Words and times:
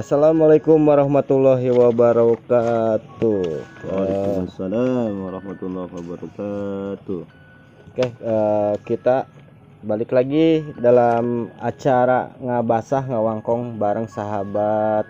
assalamualaikum 0.00 0.80
warahmatullahi 0.80 1.68
wabarakatuh. 1.76 3.44
Waalaikumsalam 3.84 5.12
warahmatullahi 5.28 5.92
wabarakatuh. 5.92 7.22
Oke, 7.92 8.06
eh, 8.08 8.74
kita 8.88 9.28
balik 9.84 10.16
lagi 10.16 10.64
dalam 10.80 11.52
acara 11.60 12.32
ngabasah 12.40 13.12
ngawangkong 13.12 13.76
bareng 13.76 14.08
sahabat 14.08 15.04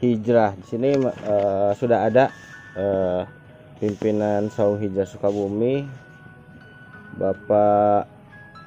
hijrah. 0.00 0.56
Di 0.56 0.64
sini 0.64 0.96
eh, 0.96 1.70
sudah 1.76 2.08
ada 2.08 2.32
eh, 2.72 3.28
pimpinan 3.84 4.48
Saung 4.48 4.80
Hijrah 4.80 5.04
Sukabumi, 5.04 5.84
Bapak 7.20 8.08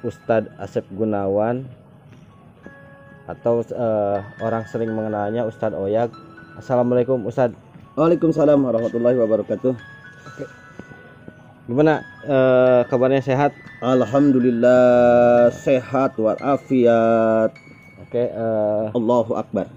Ustadz 0.06 0.54
Asep 0.62 0.86
Gunawan 0.94 1.79
atau 3.30 3.62
eh, 3.62 4.18
orang 4.42 4.66
sering 4.66 4.90
mengenalnya 4.90 5.46
Ustadz 5.46 5.78
Oyag. 5.78 6.10
Assalamualaikum 6.58 7.22
Ustadz. 7.22 7.54
Waalaikumsalam 7.94 8.58
warahmatullahi 8.58 9.16
wabarakatuh. 9.18 9.74
Gimana 11.70 12.02
eh, 12.26 12.80
kabarnya 12.90 13.22
sehat? 13.22 13.54
Alhamdulillah 13.78 15.48
sehat 15.54 16.18
walafiat. 16.18 17.54
Oke, 18.02 18.26
eh, 18.26 18.86
Allahu 18.90 19.38
akbar. 19.38 19.70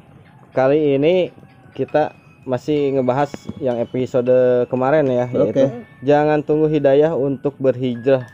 kali 0.53 0.97
ini 0.97 1.33
kita 1.73 2.13
masih 2.45 2.97
ngebahas 2.97 3.33
yang 3.57 3.81
episode 3.81 4.65
kemarin 4.69 5.09
ya, 5.09 5.25
yaitu 5.33 5.81
jangan 6.05 6.45
tunggu 6.45 6.69
hidayah 6.69 7.17
untuk 7.17 7.57
berhijrah. 7.57 8.29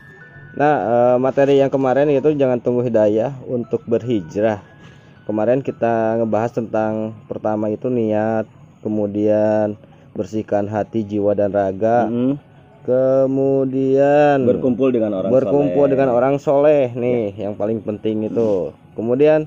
Nah, 0.52 1.16
materi 1.16 1.62
yang 1.62 1.70
kemarin 1.70 2.10
itu 2.10 2.34
jangan 2.36 2.60
tunggu 2.60 2.84
hidayah 2.84 3.32
untuk 3.48 3.86
berhijrah. 3.88 4.69
Kemarin 5.30 5.62
kita 5.62 6.18
ngebahas 6.18 6.50
tentang 6.50 7.14
pertama 7.30 7.70
itu 7.70 7.86
niat, 7.86 8.50
kemudian 8.82 9.78
bersihkan 10.10 10.66
hati, 10.66 11.06
jiwa 11.06 11.38
dan 11.38 11.54
raga, 11.54 12.10
Mm-mm. 12.10 12.34
kemudian 12.82 14.42
Berkumpul 14.42 14.90
dengan 14.90 15.22
orang 15.22 15.30
berkumpul 15.30 15.86
soleh. 15.86 15.92
dengan 15.94 16.08
orang 16.10 16.34
soleh 16.42 16.90
nih 16.98 17.46
yang 17.46 17.54
paling 17.54 17.78
penting 17.78 18.26
itu. 18.26 18.74
Kemudian 18.98 19.46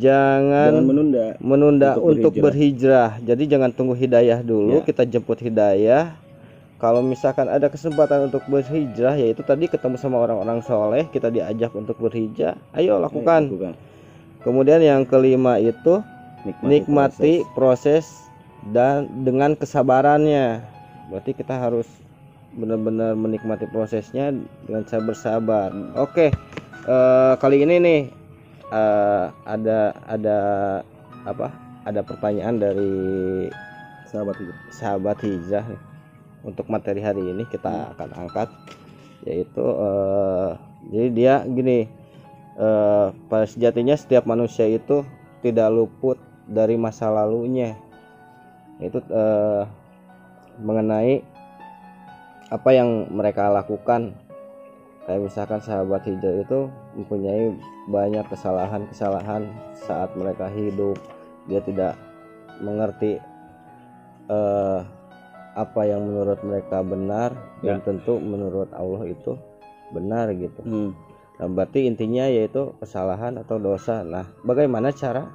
jangan 0.00 0.72
Jangan 0.72 0.88
menunda. 0.88 1.24
menunda 1.36 1.90
Untuk 2.00 2.32
untuk, 2.32 2.40
berhijrah. 2.40 3.20
Jadi 3.20 3.44
jangan 3.44 3.76
tunggu 3.76 3.92
hidayah 3.92 4.40
dulu, 4.40 4.80
Ya. 4.80 4.88
kita 4.88 5.04
jemput 5.04 5.36
hidayah. 5.36 6.16
Kalau 6.80 7.04
misalkan 7.04 7.52
ada 7.52 7.68
kesempatan 7.68 8.32
untuk 8.32 8.40
berhijrah, 8.48 9.20
yaitu 9.20 9.44
tadi 9.44 9.68
ketemu 9.68 10.00
sama 10.00 10.16
orang-orang 10.24 10.64
soleh, 10.64 11.04
kita 11.12 11.28
diajak 11.28 11.76
untuk 11.76 12.00
berhijrah, 12.00 12.56
ayo 12.72 12.96
lakukan. 12.96 13.52
Lakukan. 13.52 13.76
Kemudian 14.44 14.84
yang 14.84 15.08
kelima 15.08 15.56
itu 15.56 16.04
Nikmati, 16.44 16.68
nikmati 16.68 17.34
proses. 17.56 17.56
proses 17.56 18.06
dan 18.76 19.08
dengan 19.24 19.56
kesabarannya. 19.56 20.60
Berarti 21.08 21.32
kita 21.32 21.56
harus 21.56 21.88
benar-benar 22.52 23.16
menikmati 23.16 23.64
prosesnya 23.72 24.30
dengan 24.68 24.84
sabar 24.84 25.16
bersabar. 25.16 25.68
Oke, 25.96 26.28
eh, 26.84 27.34
kali 27.40 27.64
ini 27.64 27.76
nih 27.80 28.00
eh, 28.68 29.24
ada 29.48 29.96
ada 30.04 30.38
apa? 31.24 31.48
Ada 31.88 32.00
pertanyaan 32.04 32.60
dari 32.60 32.92
sahabat 34.08 34.36
itu. 34.38 34.54
sahabat 34.70 35.16
hijrah 35.24 35.66
nih. 35.66 35.82
untuk 36.44 36.68
materi 36.68 37.00
hari 37.00 37.24
ini 37.24 37.48
kita 37.48 37.96
akan 37.96 38.20
angkat 38.20 38.52
yaitu 39.24 39.64
eh, 39.64 40.50
jadi 40.92 41.08
dia 41.16 41.34
gini 41.48 41.88
eh, 42.58 43.06
pada 43.30 43.46
sejatinya 43.46 43.94
setiap 43.98 44.26
manusia 44.26 44.66
itu 44.66 45.02
tidak 45.42 45.68
luput 45.70 46.18
dari 46.48 46.78
masa 46.78 47.10
lalunya. 47.10 47.76
Itu 48.80 49.00
eh, 49.00 49.62
mengenai 50.60 51.22
apa 52.50 52.70
yang 52.70 53.10
mereka 53.10 53.50
lakukan. 53.50 54.14
Kayak 55.04 55.20
misalkan 55.20 55.60
sahabat 55.60 56.08
hijrah 56.08 56.40
itu 56.40 56.60
mempunyai 56.96 57.52
banyak 57.92 58.24
kesalahan-kesalahan 58.32 59.52
saat 59.76 60.08
mereka 60.16 60.48
hidup. 60.48 60.96
Dia 61.44 61.60
tidak 61.60 62.00
mengerti 62.64 63.20
eh, 64.32 64.80
apa 65.54 65.80
yang 65.86 66.02
menurut 66.02 66.42
mereka 66.42 66.82
benar 66.82 67.30
dan 67.62 67.78
tentu 67.84 68.18
menurut 68.18 68.72
Allah 68.74 69.06
itu 69.06 69.38
benar 69.94 70.32
gitu. 70.34 70.60
Hmm. 70.64 70.90
Nah, 71.34 71.50
berarti 71.50 71.90
intinya 71.90 72.30
yaitu 72.30 72.74
kesalahan 72.78 73.38
atau 73.42 73.58
dosa. 73.58 74.06
Nah, 74.06 74.30
bagaimana 74.46 74.94
cara 74.94 75.34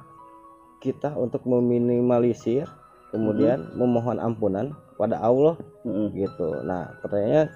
kita 0.80 1.12
untuk 1.12 1.44
meminimalisir 1.44 2.64
kemudian 3.12 3.68
memohon 3.76 4.16
ampunan 4.16 4.72
pada 4.96 5.20
Allah 5.20 5.60
Mm-mm. 5.84 6.16
gitu. 6.16 6.64
Nah, 6.64 6.96
pertanyaannya 7.04 7.52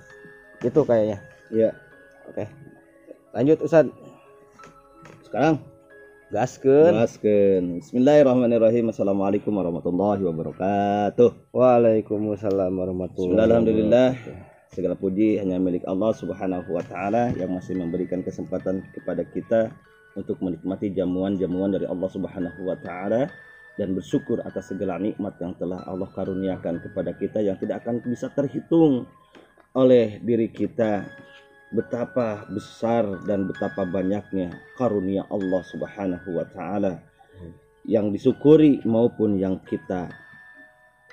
itu 0.61 0.81
kayaknya. 0.85 1.19
Iya. 1.49 1.71
Oke. 2.29 2.45
Lanjut 3.33 3.59
Ustaz. 3.65 3.89
Sekarang 5.25 5.61
Gaskeun. 6.35 6.99
Jelaskan. 6.99 7.63
Bismillahirrahmanirrahim. 7.79 8.91
Assalamualaikum 8.91 9.55
warahmatullahi 9.55 10.25
wabarakatuh. 10.27 11.55
Waalaikumsalam 11.55 12.73
warahmatullahi 12.75 13.31
Bismillah, 13.31 13.47
alhamdulillah. 13.47 14.09
Segala 14.75 14.99
puji 14.99 15.39
hanya 15.39 15.63
milik 15.63 15.87
Allah 15.87 16.11
Subhanahu 16.11 16.75
wa 16.75 16.83
taala 16.83 17.31
yang 17.39 17.55
masih 17.55 17.79
memberikan 17.79 18.27
kesempatan 18.27 18.83
kepada 18.91 19.23
kita 19.23 19.71
untuk 20.19 20.43
menikmati 20.43 20.91
jamuan-jamuan 20.91 21.79
dari 21.79 21.87
Allah 21.87 22.11
Subhanahu 22.11 22.67
wa 22.67 22.75
taala 22.83 23.31
dan 23.79 23.95
bersyukur 23.95 24.43
atas 24.43 24.75
segala 24.75 24.99
nikmat 24.99 25.39
yang 25.39 25.55
telah 25.59 25.87
Allah 25.87 26.11
karuniakan 26.11 26.83
kepada 26.83 27.15
kita 27.15 27.39
yang 27.39 27.55
tidak 27.59 27.87
akan 27.87 28.03
bisa 28.03 28.27
terhitung 28.35 29.07
oleh 29.79 30.19
diri 30.23 30.51
kita 30.51 31.07
betapa 31.71 32.47
besar 32.51 33.07
dan 33.27 33.47
betapa 33.47 33.87
banyaknya 33.87 34.59
karunia 34.75 35.23
Allah 35.31 35.63
Subhanahu 35.71 36.35
wa 36.35 36.47
taala 36.51 36.99
yang 37.87 38.11
disyukuri 38.11 38.83
maupun 38.83 39.39
yang 39.39 39.63
kita 39.63 40.11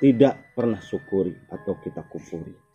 tidak 0.01 0.49
pernah 0.57 0.81
syukuri 0.81 1.37
atau 1.53 1.77
kita 1.77 2.01
kufuri. 2.09 2.70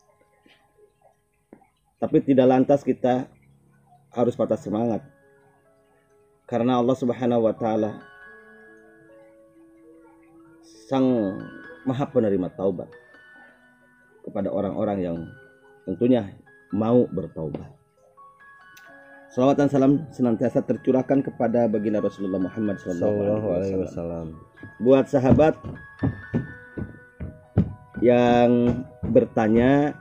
Tapi 1.97 2.21
tidak 2.21 2.47
lantas 2.49 2.85
kita 2.85 3.25
harus 4.13 4.37
patah 4.37 4.61
semangat. 4.61 5.01
Karena 6.45 6.79
Allah 6.79 6.97
Subhanahu 6.97 7.49
wa 7.49 7.55
taala 7.57 8.01
sang 10.87 11.07
Maha 11.87 12.07
penerima 12.11 12.51
taubat 12.55 12.91
kepada 14.27 14.51
orang-orang 14.51 14.99
yang 15.03 15.17
tentunya 15.87 16.35
mau 16.75 17.07
bertaubat. 17.07 17.71
Salawat 19.31 19.57
dan 19.61 19.69
salam 19.71 19.93
senantiasa 20.11 20.65
tercurahkan 20.65 21.23
kepada 21.23 21.69
baginda 21.71 22.03
Rasulullah 22.03 22.41
Muhammad 22.41 22.81
Sallallahu 22.83 23.47
alaihi 23.53 23.75
SAW. 23.77 23.85
wasallam. 23.87 24.27
Buat 24.83 25.07
sahabat 25.13 25.55
yang 28.01 28.83
bertanya 29.13 29.95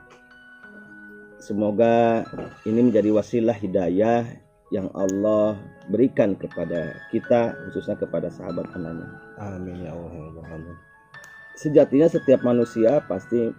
Semoga 1.46 2.26
ini 2.66 2.90
menjadi 2.90 3.14
wasilah 3.14 3.54
hidayah 3.54 4.26
yang 4.74 4.90
Allah 4.98 5.54
berikan 5.86 6.34
kepada 6.34 6.98
kita, 7.14 7.54
khususnya 7.70 7.94
kepada 7.94 8.26
sahabat 8.34 8.66
penanya. 8.74 9.06
Amin 9.38 9.86
ya 9.86 9.94
Allah 9.94 10.10
ya 10.10 10.24
Allah. 10.26 10.44
Amin. 10.58 10.76
Sejatinya 11.54 12.10
setiap 12.10 12.42
manusia 12.42 12.98
pasti 13.06 13.54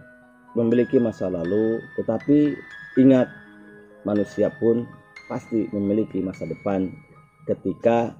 memiliki 0.52 1.00
masa 1.00 1.32
lalu, 1.32 1.80
tetapi 1.96 2.52
ingat 3.00 3.32
manusia 4.04 4.52
pun 4.60 4.84
pasti 5.32 5.64
memiliki 5.72 6.20
masa 6.20 6.44
depan 6.44 6.92
ketika 7.48 8.12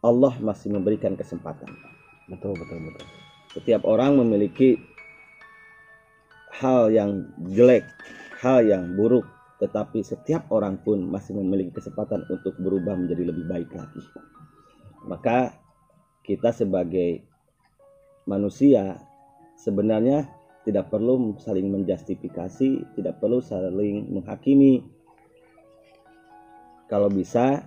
Allah 0.00 0.32
masih 0.40 0.72
memberikan 0.72 1.20
kesempatan. 1.20 1.68
Betul 2.32 2.56
betul 2.56 2.80
betul. 2.80 3.06
Setiap 3.52 3.84
orang 3.84 4.16
memiliki 4.16 4.80
hal 6.56 6.88
yang 6.88 7.28
jelek, 7.52 7.84
hal 8.42 8.66
yang 8.66 8.98
buruk, 8.98 9.22
tetapi 9.62 10.02
setiap 10.02 10.50
orang 10.50 10.82
pun 10.82 10.98
masih 10.98 11.38
memiliki 11.38 11.78
kesempatan 11.78 12.26
untuk 12.26 12.58
berubah 12.58 12.98
menjadi 12.98 13.30
lebih 13.30 13.46
baik 13.46 13.70
lagi. 13.70 14.02
Maka 15.06 15.54
kita 16.26 16.50
sebagai 16.50 17.22
manusia 18.26 18.98
sebenarnya 19.54 20.26
tidak 20.66 20.90
perlu 20.90 21.38
saling 21.38 21.70
menjustifikasi, 21.70 22.98
tidak 22.98 23.14
perlu 23.22 23.38
saling 23.38 24.10
menghakimi. 24.10 24.82
Kalau 26.90 27.06
bisa 27.10 27.62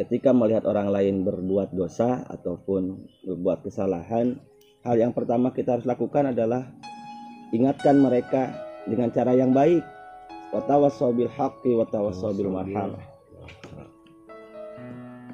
ketika 0.00 0.32
melihat 0.32 0.64
orang 0.64 0.88
lain 0.88 1.20
berbuat 1.20 1.76
dosa 1.76 2.24
ataupun 2.32 2.96
berbuat 3.28 3.68
kesalahan, 3.68 4.40
hal 4.84 4.96
yang 4.96 5.12
pertama 5.12 5.52
kita 5.52 5.76
harus 5.76 5.84
lakukan 5.84 6.32
adalah 6.32 6.64
ingatkan 7.52 8.00
mereka 8.00 8.71
dengan 8.88 9.08
cara 9.10 9.32
yang 9.36 9.54
baik. 9.54 9.82
Watawassaw 10.52 11.16
bil 11.16 11.32
haqqi 11.32 11.72
watawassaw 11.72 12.36
bil 12.36 12.52
marhamah. 12.52 13.00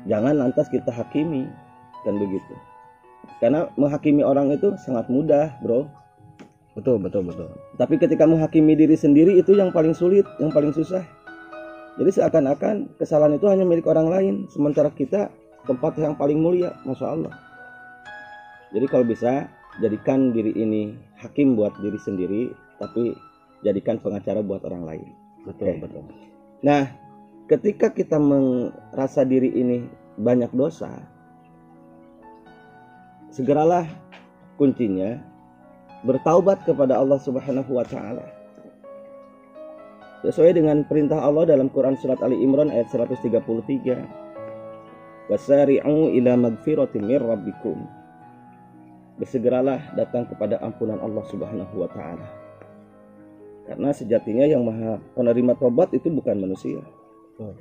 Jangan 0.07 0.35
lantas 0.39 0.71
kita 0.71 0.95
hakimi 0.95 1.45
kan 2.07 2.15
begitu. 2.17 2.55
karena 3.39 3.71
menghakimi 3.79 4.25
orang 4.25 4.51
itu 4.51 4.75
sangat 4.83 5.07
mudah 5.07 5.55
bro 5.63 5.87
betul 6.75 6.99
betul 6.99 7.23
betul 7.27 7.49
tapi 7.79 7.99
ketika 7.99 8.27
menghakimi 8.27 8.75
diri 8.75 8.97
sendiri 8.99 9.39
itu 9.39 9.55
yang 9.55 9.71
paling 9.71 9.95
sulit 9.95 10.27
yang 10.43 10.51
paling 10.51 10.75
susah 10.75 11.03
jadi 11.99 12.11
seakan-akan 12.15 12.91
kesalahan 12.99 13.39
itu 13.39 13.47
hanya 13.51 13.67
milik 13.67 13.87
orang 13.87 14.11
lain 14.11 14.35
sementara 14.51 14.91
kita 14.91 15.31
tempat 15.67 15.99
yang 15.99 16.15
paling 16.19 16.39
mulia 16.39 16.75
masya 16.83 17.15
Allah 17.15 17.35
jadi 18.75 18.87
kalau 18.91 19.07
bisa 19.07 19.47
jadikan 19.79 20.35
diri 20.35 20.55
ini 20.55 20.95
hakim 21.19 21.55
buat 21.55 21.75
diri 21.79 21.99
sendiri 21.99 22.43
tapi 22.79 23.15
jadikan 23.67 23.99
pengacara 23.99 24.43
buat 24.43 24.63
orang 24.65 24.87
lain 24.87 25.09
betul 25.47 25.75
Oke. 25.75 25.83
betul 25.83 26.05
Nah, 26.59 26.91
ketika 27.47 27.95
kita 27.95 28.19
merasa 28.19 29.23
diri 29.23 29.55
ini 29.55 29.87
banyak 30.19 30.51
dosa, 30.51 30.91
segeralah 33.31 33.87
kuncinya 34.59 35.23
bertaubat 36.03 36.67
kepada 36.67 36.99
Allah 36.99 37.23
Subhanahu 37.23 37.79
wa 37.79 37.87
taala. 37.87 38.27
Sesuai 40.27 40.59
dengan 40.59 40.83
perintah 40.83 41.23
Allah 41.23 41.47
dalam 41.47 41.71
Quran 41.71 41.95
surat 41.95 42.19
Ali 42.27 42.43
Imran 42.43 42.75
ayat 42.75 42.91
133. 42.91 43.31
Wasari'u 45.31 46.11
ila 46.19 46.35
magfiratin 46.35 47.07
mir 47.07 47.23
rabbikum. 47.23 47.87
Bersegeralah 49.23 49.95
datang 49.95 50.27
kepada 50.27 50.59
ampunan 50.59 50.99
Allah 50.99 51.23
Subhanahu 51.31 51.75
wa 51.79 51.87
taala. 51.95 52.48
Karena 53.69 53.93
sejatinya 53.93 54.49
yang 54.49 54.65
maha 54.65 54.97
penerima 55.13 55.53
tobat 55.61 55.93
itu 55.93 56.09
bukan 56.09 56.41
manusia. 56.41 56.81
Betul. 57.37 57.53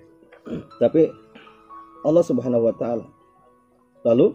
Tapi 0.81 1.11
Allah 2.07 2.23
Subhanahu 2.23 2.63
wa 2.63 2.75
taala. 2.79 3.03
Lalu 4.07 4.31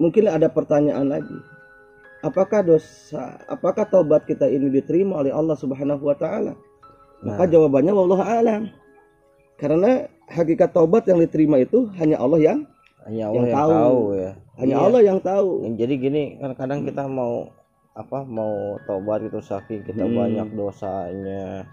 mungkin 0.00 0.24
ada 0.30 0.48
pertanyaan 0.48 1.06
lagi. 1.10 1.38
Apakah 2.18 2.66
dosa, 2.66 3.38
apakah 3.46 3.86
taubat 3.86 4.26
kita 4.26 4.50
ini 4.50 4.72
diterima 4.74 5.22
oleh 5.22 5.30
Allah 5.30 5.54
Subhanahu 5.54 6.02
wa 6.02 6.16
taala? 6.18 6.56
Maka 7.22 7.46
Nah. 7.46 7.50
jawabannya 7.50 7.92
wallahu 7.94 8.24
alam. 8.24 8.70
Karena 9.58 10.06
hakikat 10.26 10.70
taubat 10.72 11.06
yang 11.06 11.18
diterima 11.18 11.58
itu 11.58 11.86
hanya 11.98 12.18
Allah 12.18 12.38
yang 12.40 12.58
hanya 13.06 13.30
Allah 13.30 13.34
yang 13.34 13.46
yang, 13.46 13.56
tahu. 13.58 13.72
tahu. 13.74 14.00
ya 14.14 14.30
hanya 14.58 14.74
Iya. 14.74 14.84
Allah 14.86 15.00
yang 15.02 15.18
tahu. 15.18 15.50
jadi 15.74 15.94
gini 15.98 16.22
kan 16.38 16.50
kadang 16.54 16.80
kita 16.84 17.04
mau 17.10 17.50
apa 17.98 18.22
mau 18.22 18.78
tobat 18.86 19.26
gitu 19.26 19.42
saking 19.42 19.82
kita 19.82 20.06
Hmm. 20.06 20.14
banyak 20.14 20.48
dosanya 20.54 21.66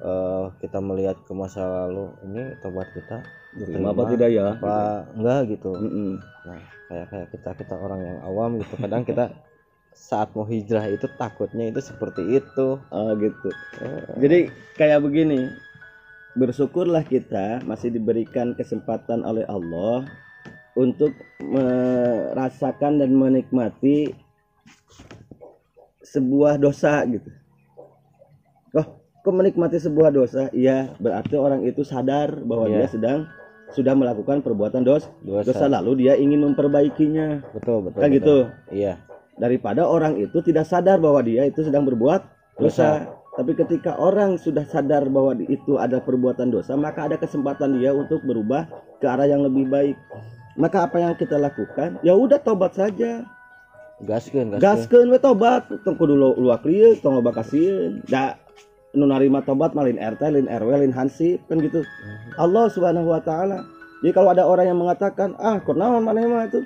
eh 0.00 0.44
kita 0.58 0.80
melihat 0.80 1.14
ke 1.22 1.32
masa 1.32 1.86
lalu 1.86 2.10
ini 2.26 2.42
tobat 2.58 2.90
kita 2.90 3.22
Diterima 3.54 3.92
apa 3.92 4.02
tidak 4.10 4.30
ya? 4.30 4.46
apa 4.56 4.76
enggak 5.14 5.40
gitu 5.54 5.70
Mm-mm. 5.76 6.10
nah 6.42 6.60
kayak 6.88 7.06
kayak 7.06 7.28
kita 7.30 7.50
kita 7.54 7.74
orang 7.76 8.00
yang 8.02 8.18
awam 8.24 8.58
gitu 8.58 8.74
kadang 8.80 9.04
kita 9.04 9.24
saat 9.92 10.32
mau 10.32 10.42
hijrah 10.42 10.88
itu 10.88 11.06
takutnya 11.14 11.68
itu 11.68 11.78
seperti 11.78 12.40
itu 12.40 12.66
Oh 12.88 13.10
gitu. 13.14 13.50
Eh, 13.82 14.06
Jadi 14.16 14.38
kayak 14.74 15.02
begini, 15.02 15.50
bersyukurlah 16.32 17.02
kita 17.04 17.60
masih 17.62 17.90
diberikan 17.90 18.54
kesempatan 18.54 19.20
oleh 19.20 19.42
Allah 19.44 20.06
untuk 20.72 21.10
merasakan 21.42 23.02
dan 23.02 23.12
menikmati 23.12 24.14
sebuah 26.00 26.56
dosa 26.56 27.04
gitu. 27.06 27.30
Oh, 28.76 28.86
kok 29.20 29.34
menikmati 29.34 29.76
sebuah 29.76 30.10
dosa? 30.14 30.48
Iya, 30.50 30.94
berarti 30.96 31.34
orang 31.36 31.66
itu 31.66 31.82
sadar 31.82 32.40
bahwa 32.40 32.70
Iya. 32.70 32.84
dia 32.84 32.88
sedang 32.88 33.18
sudah 33.70 33.94
melakukan 33.94 34.42
perbuatan 34.42 34.82
dos, 34.82 35.06
dosa, 35.22 35.46
dosa 35.54 35.66
lalu 35.70 36.02
dia 36.06 36.18
ingin 36.18 36.42
memperbaikinya. 36.42 37.54
betul 37.54 37.86
betul 37.86 38.00
Kayak 38.02 38.12
betul. 38.18 38.18
gitu. 38.18 38.36
iya 38.74 38.94
Daripada 39.40 39.86
orang 39.88 40.20
itu 40.20 40.42
tidak 40.44 40.68
sadar 40.68 41.00
bahwa 41.00 41.24
dia 41.24 41.48
itu 41.48 41.64
sedang 41.64 41.86
berbuat 41.88 42.20
dosa. 42.60 43.08
Tapi 43.30 43.56
ketika 43.56 43.96
orang 43.96 44.36
sudah 44.36 44.66
sadar 44.68 45.06
bahwa 45.08 45.32
itu 45.48 45.80
ada 45.80 45.96
perbuatan 45.96 46.52
dosa, 46.52 46.76
maka 46.76 47.08
ada 47.08 47.16
kesempatan 47.16 47.78
dia 47.80 47.94
untuk 47.94 48.20
berubah 48.20 48.68
ke 49.00 49.06
arah 49.08 49.24
yang 49.24 49.40
lebih 49.40 49.64
baik. 49.70 49.96
Maka 50.60 50.84
apa 50.84 51.00
yang 51.00 51.14
kita 51.16 51.40
lakukan? 51.40 51.96
Ya 52.04 52.12
udah 52.12 52.36
tobat 52.36 52.76
saja. 52.76 53.24
Gaskeun 54.04 54.56
gaskeun 54.56 54.60
Gaskeun 54.60 55.06
we 55.12 55.18
tobat, 55.18 55.68
tong 55.84 55.96
kudu 55.96 56.16
lu 56.16 56.32
luak 56.36 56.64
lieu, 56.64 56.96
tong 56.98 57.16
loba 57.18 57.32
kasieun. 57.32 58.00
Da 58.08 58.36
nu 58.92 59.06
narima 59.06 59.44
tobat 59.44 59.72
malin 59.72 60.00
RT, 60.00 60.22
lin 60.32 60.46
RW, 60.48 60.70
lin 60.82 60.92
hansip 60.92 61.38
kan 61.46 61.60
gitu. 61.60 61.84
Allah 62.36 62.66
Subhanahu 62.68 63.12
wa 63.12 63.20
taala. 63.20 63.62
Jadi 64.00 64.12
kalau 64.16 64.32
ada 64.32 64.48
orang 64.48 64.72
yang 64.72 64.80
mengatakan, 64.80 65.36
"Ah, 65.36 65.60
kunaon 65.60 66.00
maneh 66.00 66.24
mah 66.24 66.48
itu?" 66.48 66.64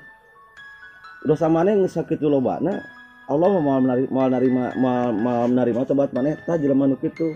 Dosa 1.25 1.49
maneh 1.49 1.75
geus 1.75 1.97
sakitu 1.97 2.29
lobana, 2.29 2.85
Allah 3.27 3.49
mau 3.49 3.81
menerima 3.81 4.09
mau 4.13 4.29
nerima 4.29 4.65
mau, 4.77 5.09
mau 5.11 5.49
menerima 5.49 5.81
tobat 5.85 6.13
maneh 6.13 6.37
tah 6.45 6.55
jelema 6.55 6.85
nu 6.85 6.95
kitu. 6.95 7.33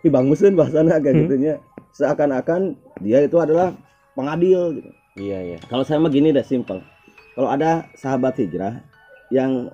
Dibanguskeun 0.00 0.56
bahasana 0.56 0.96
kayak 0.96 1.12
Hmm. 1.12 1.22
gitunya. 1.28 1.54
Seakan-akan 1.92 2.78
dia 3.02 3.20
itu 3.20 3.36
adalah 3.36 3.74
pengadil 4.14 4.78
gitu. 4.78 4.90
iya 5.18 5.42
iya 5.42 5.58
Kalau 5.66 5.82
saya 5.82 5.98
mah 5.98 6.08
gini 6.08 6.30
deh 6.30 6.40
simple. 6.40 6.80
Kalau 7.34 7.50
ada 7.50 7.84
sahabat 7.92 8.38
hijrah 8.38 8.80
yang 9.30 9.70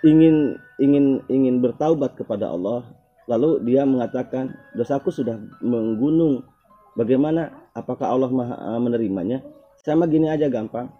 ingin 0.00 0.56
ingin 0.80 1.20
ingin 1.28 1.60
bertaubat 1.60 2.16
kepada 2.16 2.48
Allah, 2.48 2.84
lalu 3.28 3.60
dia 3.68 3.84
mengatakan 3.84 4.56
dosaku 4.74 5.12
sudah 5.12 5.36
menggunung. 5.60 6.44
Bagaimana? 6.96 7.70
Apakah 7.76 8.10
Allah 8.10 8.30
maha 8.32 8.56
eh, 8.58 8.80
menerimanya? 8.82 9.38
Saya 9.80 9.96
mah 9.96 10.10
gini 10.10 10.26
aja 10.26 10.50
gampang. 10.50 10.90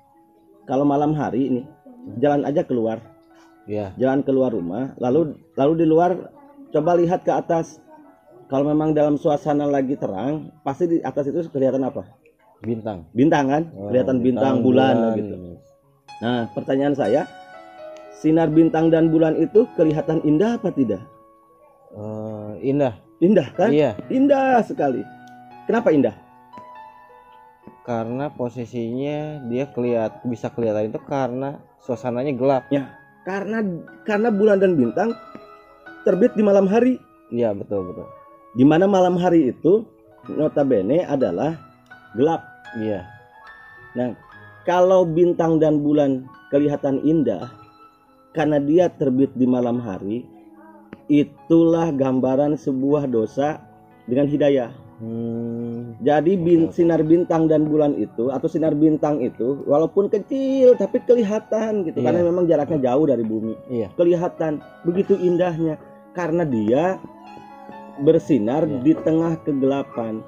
Kalau 0.69 0.87
malam 0.87 1.17
hari 1.17 1.51
ini 1.51 1.63
jalan 2.23 2.47
aja 2.47 2.63
keluar, 2.63 3.03
iya 3.67 3.91
jalan 3.99 4.23
keluar 4.23 4.55
rumah, 4.55 4.95
lalu 5.03 5.35
lalu 5.59 5.83
di 5.83 5.87
luar 5.89 6.31
coba 6.71 6.95
lihat 6.95 7.27
ke 7.27 7.33
atas. 7.35 7.83
Kalau 8.51 8.67
memang 8.67 8.91
dalam 8.95 9.15
suasana 9.15 9.63
lagi 9.63 9.95
terang, 9.95 10.51
pasti 10.67 10.91
di 10.91 10.97
atas 11.07 11.31
itu 11.31 11.47
kelihatan 11.55 11.87
apa? 11.87 12.03
bintang 12.61 13.09
Bintang 13.17 13.47
kan? 13.49 13.63
Oh, 13.73 13.89
kelihatan 13.89 14.21
bintang, 14.21 14.55
bulan, 14.61 15.17
gitu. 15.17 15.35
Nah, 16.21 16.49
pertanyaan 16.53 16.93
saya, 16.93 17.25
sinar 18.13 18.53
bintang 18.53 18.93
dan 18.93 19.09
bulan 19.09 19.37
itu 19.37 19.65
kelihatan 19.75 20.21
indah 20.23 20.61
apa 20.61 20.69
tidak? 20.73 21.01
Eh, 21.91 22.53
indah 22.71 22.95
Indah 23.21 23.49
kan? 23.53 23.69
iya 23.69 23.93
Indah 24.09 24.65
sekali. 24.65 25.05
Kenapa 25.69 25.93
indah? 25.93 26.17
karena 27.81 28.31
posisinya 28.31 29.43
dia 29.51 29.67
kelihat 29.75 30.23
bisa 30.23 30.47
kelihatan 30.53 30.95
itu 30.95 31.01
karena 31.11 31.59
suasananya 31.83 32.37
gelap 32.37 32.65
Karena 33.27 33.65
karena 34.07 34.29
bulan 34.31 34.63
dan 34.63 34.79
bintang 34.79 35.11
terbit 36.07 36.31
di 36.37 36.45
malam 36.45 36.71
hari. 36.71 37.01
iya 37.35 37.51
betul 37.51 37.91
betul 37.91 38.07
Di 38.55 38.63
mana 38.63 38.87
malam 38.87 39.19
hari 39.19 39.51
itu 39.51 39.83
notabene 40.31 41.03
adalah 41.03 41.57
gelap. 42.15 42.47
iya 42.79 43.03
Kalau 44.63 45.09
bintang 45.09 45.57
dan 45.57 45.81
bulan 45.81 46.29
kelihatan 46.53 47.01
indah 47.03 47.49
karena 48.31 48.61
dia 48.61 48.87
terbit 48.93 49.33
di 49.35 49.49
malam 49.49 49.81
hari, 49.81 50.23
itulah 51.09 51.91
gambaran 51.91 52.55
sebuah 52.55 53.09
dosa 53.09 53.59
dengan 54.07 54.29
hidayah. 54.29 54.71
hmm, 55.01 56.05
Jadi 56.05 56.37
bin- 56.37 56.69
sinar 56.71 57.01
bintang 57.01 57.49
dan 57.49 57.65
bulan 57.67 57.97
itu 57.97 58.29
atau 58.29 58.47
sinar 58.47 58.77
bintang 58.77 59.19
itu 59.19 59.65
walaupun 59.65 60.07
kecil 60.07 60.77
tapi 60.77 61.01
kelihatan 61.03 61.89
gitu 61.89 61.99
Iya. 61.99 62.07
karena 62.07 62.21
memang 62.23 62.45
jaraknya 62.45 62.79
jauh 62.85 63.09
dari 63.09 63.25
bumi. 63.25 63.55
iya 63.73 63.89
Kelihatan 63.97 64.61
begitu 64.85 65.17
indahnya 65.17 65.81
karena 66.13 66.45
dia 66.45 67.01
bersinar 67.99 68.69
Iya. 68.69 68.81
di 68.85 68.93
tengah 68.95 69.41
kegelapan. 69.41 70.21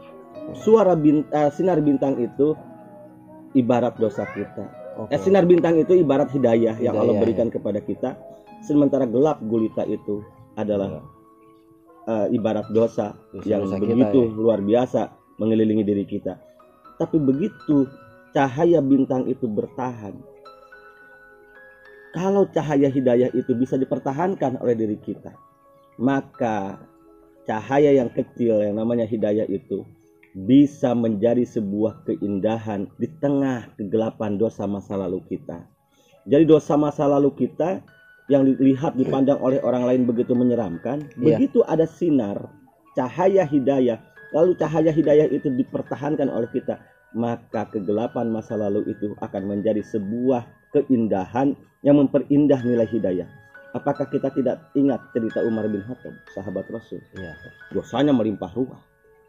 Suara 0.57 0.97
bintang 0.97 1.53
sinar 1.53 1.79
bintang 1.79 2.17
itu 2.19 2.57
ibarat 3.53 3.97
dosa 3.97 4.25
kita. 4.33 4.65
oke 4.97 5.09
Eh, 5.13 5.21
sinar 5.21 5.45
bintang 5.49 5.77
itu 5.77 5.97
ibarat 5.97 6.29
hidayah, 6.33 6.77
yang 6.79 6.97
Allah 6.97 7.17
Hidayah, 7.17 7.23
berikan 7.23 7.49
kepada 7.49 7.81
kita. 7.81 8.17
Sementara 8.63 9.09
gelap 9.09 9.43
gulita 9.43 9.83
itu 9.85 10.23
adalah 10.55 11.03
eh, 12.07 12.27
ibarat 12.35 12.69
dosa 12.71 13.17
Dosa- 13.33 13.47
yang 13.49 13.65
dosa 13.67 13.77
kita, 13.79 13.89
begitu 13.89 14.21
ya. 14.27 14.35
luar 14.37 14.59
biasa 14.61 15.01
mengelilingi 15.41 15.83
diri 15.83 16.05
kita. 16.07 16.39
Tapi 17.01 17.17
begitu 17.19 17.89
cahaya 18.31 18.79
bintang 18.79 19.27
itu 19.27 19.49
bertahan, 19.49 20.15
kalau 22.13 22.45
cahaya 22.53 22.93
hidayah 22.93 23.33
itu 23.33 23.57
bisa 23.57 23.81
dipertahankan 23.81 24.61
oleh 24.61 24.77
diri 24.77 25.01
kita, 25.01 25.33
maka 25.97 26.77
cahaya 27.49 27.91
yang 27.97 28.13
kecil 28.13 28.61
yang 28.63 28.77
namanya 28.79 29.09
hidayah 29.09 29.49
itu 29.49 29.83
bisa 30.33 30.97
menjadi 30.97 31.45
sebuah 31.45 32.09
keindahan 32.09 32.89
di 32.97 33.09
tengah 33.21 33.69
kegelapan 33.77 34.41
dosa 34.41 34.65
masa 34.65 34.97
lalu 34.97 35.21
kita. 35.29 35.69
Jadi 36.25 36.49
dosa 36.49 36.79
masa 36.79 37.05
lalu 37.05 37.35
kita 37.37 37.85
yang 38.31 38.49
dilihat 38.49 38.97
dipandang 38.97 39.37
oleh 39.43 39.61
orang 39.61 39.85
lain 39.85 40.03
begitu 40.09 40.33
menyeramkan, 40.33 41.05
Iya. 41.21 41.37
begitu 41.37 41.61
ada 41.69 41.85
sinar 41.85 42.49
cahaya 42.97 43.45
hidayah, 43.45 44.01
lalu 44.33 44.57
cahaya 44.57 44.89
hidayah 44.89 45.29
itu 45.29 45.53
dipertahankan 45.53 46.33
oleh 46.33 46.49
kita, 46.49 46.81
maka 47.13 47.69
kegelapan 47.69 48.33
masa 48.33 48.57
lalu 48.57 48.89
itu 48.89 49.13
akan 49.21 49.43
menjadi 49.49 49.85
sebuah 49.85 50.49
keindahan 50.73 51.53
yang 51.85 52.01
memperindah 52.01 52.61
nilai 52.65 52.89
hidayah. 52.89 53.29
Apakah 53.73 54.05
kita 54.09 54.29
tidak 54.33 54.69
ingat 54.77 55.01
cerita 55.17 55.41
Umar 55.45 55.65
bin 55.69 55.81
Khattab, 55.85 56.13
sahabat 56.37 56.69
Rasul? 56.69 57.01
Iya. 57.17 57.33
Dosanya 57.73 58.13
melimpah 58.13 58.53
ruah, 58.53 58.81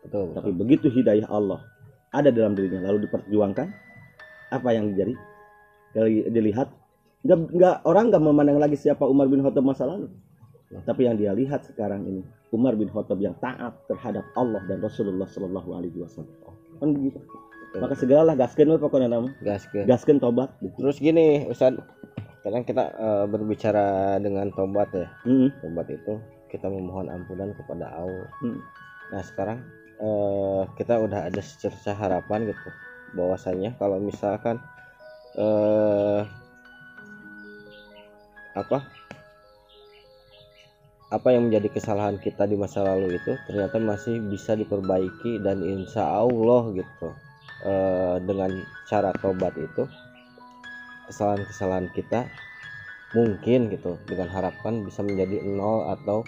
Betul. 0.03 0.35
tapi 0.35 0.51
betul. 0.51 0.59
begitu 0.59 0.87
hidayah 0.91 1.27
Allah 1.31 1.63
ada 2.13 2.29
dalam 2.29 2.53
dirinya 2.53 2.85
lalu 2.85 3.09
diperjuangkan, 3.09 3.67
apa 4.53 4.69
yang 4.69 4.93
terjadi? 4.93 5.17
Kalau 5.97 6.09
dilihat, 6.29 6.67
nggak, 7.25 7.37
nggak 7.49 7.75
orang 7.89 8.13
nggak 8.13 8.21
memandang 8.21 8.59
lagi 8.61 8.77
siapa 8.77 9.01
Umar 9.09 9.25
bin 9.33 9.41
Khattab 9.41 9.65
masa 9.65 9.89
lalu, 9.89 10.13
tapi 10.85 11.09
yang 11.09 11.17
dia 11.17 11.33
lihat 11.33 11.65
sekarang 11.65 12.05
ini 12.05 12.21
Umar 12.53 12.77
bin 12.77 12.89
Khattab 12.93 13.17
yang 13.17 13.33
taat 13.41 13.73
terhadap 13.89 14.21
Allah 14.37 14.61
dan 14.69 14.77
Rasulullah 14.81 15.25
Shallallahu 15.25 15.69
Alaihi 15.73 15.97
Wasallam. 15.97 16.37
Kan 16.77 16.89
begitu. 16.93 17.17
Maka 17.73 17.97
segeralah 17.97 18.37
gaskeun 18.37 18.69
we 18.69 18.77
pokoknya 18.77 19.09
nama. 19.09 19.33
Gas 19.41 19.65
ke. 19.73 19.81
Gaskeun 19.89 20.21
tobat. 20.21 20.53
gitu. 20.61 20.77
Terus 20.77 21.01
gini, 21.01 21.49
Ustad, 21.49 21.81
kadang 22.45 22.61
kita 22.61 22.93
eh, 22.93 23.25
berbicara 23.25 24.21
dengan 24.21 24.53
tobat 24.53 24.93
ya. 24.93 25.09
Hmm. 25.25 25.49
Tobat 25.57 25.89
itu 25.89 26.21
kita 26.53 26.69
memohon 26.69 27.09
ampunan 27.09 27.49
kepada 27.57 27.89
Allah. 27.97 28.29
Hmm. 28.45 28.61
Nah 29.09 29.25
sekarang 29.25 29.65
eh, 30.03 30.61
kita 30.75 30.99
udah 30.99 31.31
ada 31.31 31.39
secerca 31.39 31.95
harapan 31.95 32.51
gitu, 32.51 32.69
bahwasanya 33.15 33.79
kalau 33.79 34.03
misalkan 34.03 34.59
eh 35.33 36.21
apa 38.53 38.85
apa 41.09 41.27
yang 41.33 41.49
menjadi 41.49 41.73
kesalahan 41.73 42.21
kita 42.21 42.45
di 42.45 42.53
masa 42.53 42.85
lalu 42.85 43.17
itu 43.17 43.33
ternyata 43.49 43.81
masih 43.81 44.21
bisa 44.29 44.53
diperbaiki 44.53 45.41
dan 45.41 45.61
insya 45.65 46.05
Allah 46.05 46.69
gitu 46.73 47.09
eh, 47.65 48.17
dengan 48.21 48.49
cara 48.89 49.09
tobat 49.17 49.57
itu 49.57 49.89
kesalahan-kesalahan 51.09 51.89
kita 51.97 52.29
mungkin 53.13 53.69
gitu 53.73 53.97
dengan 54.09 54.29
harapan 54.29 54.85
bisa 54.85 55.05
menjadi 55.05 55.41
nol 55.45 55.85
atau 55.85 56.25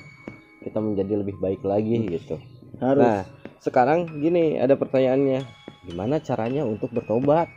kita 0.66 0.82
menjadi 0.82 1.22
lebih 1.22 1.38
baik 1.42 1.62
lagi 1.62 2.10
gitu. 2.10 2.38
Harus. 2.82 3.06
Nah 3.06 3.35
sekarang 3.60 4.20
gini 4.20 4.56
ada 4.56 4.74
pertanyaannya 4.74 5.42
gimana 5.84 6.20
caranya 6.20 6.64
untuk 6.64 6.92
bertobat 6.92 7.48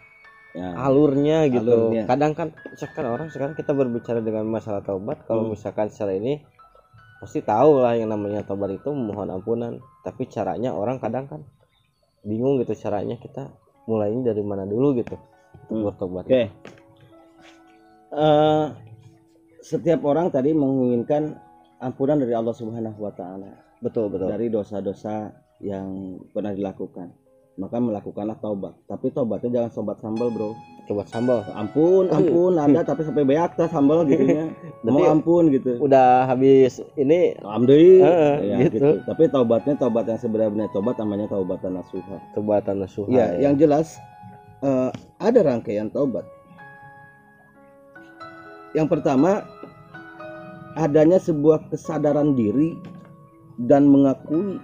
Ya. 0.49 0.75
alurnya 0.75 1.45
gitu 1.47 1.93
Alurnya. 1.93 2.09
kadang 2.09 2.33
kan 2.33 2.49
misalkan 2.67 3.05
orang 3.05 3.29
sekarang 3.29 3.53
kita 3.53 3.71
berbicara 3.71 4.19
dengan 4.19 4.49
masalah 4.49 4.81
taubat 4.81 5.23
kalau 5.23 5.45
Hmm. 5.45 5.53
misalkan 5.53 5.87
secara 5.87 6.17
ini 6.17 6.41
pasti 7.21 7.45
tahu 7.45 7.79
lah 7.79 7.95
yang 7.95 8.09
namanya 8.09 8.43
taubat 8.43 8.73
itu 8.73 8.89
memohon 8.89 9.29
ampunan 9.29 9.77
tapi 10.01 10.25
caranya 10.27 10.73
orang 10.73 10.99
kadang 10.99 11.29
kan 11.29 11.45
bingung 12.25 12.59
gitu 12.59 12.73
caranya 12.75 13.15
kita 13.17 13.53
mulainya 13.85 14.33
dari 14.33 14.41
mana 14.41 14.65
dulu 14.65 14.97
gitu 14.97 15.15
untuk 15.69 15.71
Hmm. 15.71 15.85
bertobat 15.85 16.25
Oke. 16.27 16.43
Eh, 18.09 18.65
setiap 19.61 20.01
orang 20.03 20.33
tadi 20.33 20.57
menginginkan 20.57 21.37
ampunan 21.79 22.17
dari 22.17 22.33
Allah 22.33 22.57
Subhanahu 22.57 22.99
wa 22.99 23.13
taala 23.13 23.53
betul 23.79 24.09
betul 24.09 24.27
dari 24.27 24.49
dosa-dosa 24.49 25.29
yang 25.59 26.19
pernah 26.31 26.55
dilakukan. 26.55 27.11
Maka 27.59 27.83
melakukanlah 27.83 28.39
taubat. 28.39 28.79
Tapi 28.87 29.11
taubatnya 29.11 29.51
jangan 29.51 29.71
sobat 29.75 29.99
sambal, 29.99 30.31
Bro. 30.31 30.55
tobat 30.89 31.05
sambal 31.13 31.45
Ampun, 31.53 32.09
ampun, 32.09 32.57
ada 32.57 32.81
tapi 32.81 33.05
sampai 33.05 33.21
beak 33.21 33.61
sambal 33.69 34.09
gitu 34.09 34.25
nya. 34.31 34.49
Mau 34.89 35.05
ampun 35.05 35.53
gitu. 35.53 35.77
udah 35.85 36.25
habis 36.25 36.81
ini 36.97 37.37
Alhamdulillah. 37.45 38.09
Heeh, 38.09 38.35
Ya, 38.49 38.57
gitu. 38.65 38.73
gitu. 38.79 38.91
Tapi 39.05 39.29
taubatnya 39.29 39.77
taubat 39.77 40.09
yang 40.09 40.17
sebenarnya 40.17 40.71
taubat 40.73 40.97
namanya 40.97 41.29
taubatan 41.29 41.77
nasuha. 41.77 42.17
tobatan 42.33 42.81
nasuha 42.81 43.11
Ya, 43.13 43.37
ya. 43.37 43.51
yang 43.51 43.61
jelas 43.61 44.01
eh, 44.65 44.89
ada 45.21 45.41
rangkaian 45.45 45.93
taubat. 45.93 46.25
Yang 48.73 48.89
pertama 48.97 49.45
adanya 50.73 51.21
sebuah 51.21 51.69
kesadaran 51.69 52.33
diri 52.33 52.81
dan 53.61 53.91
mengakui 53.91 54.57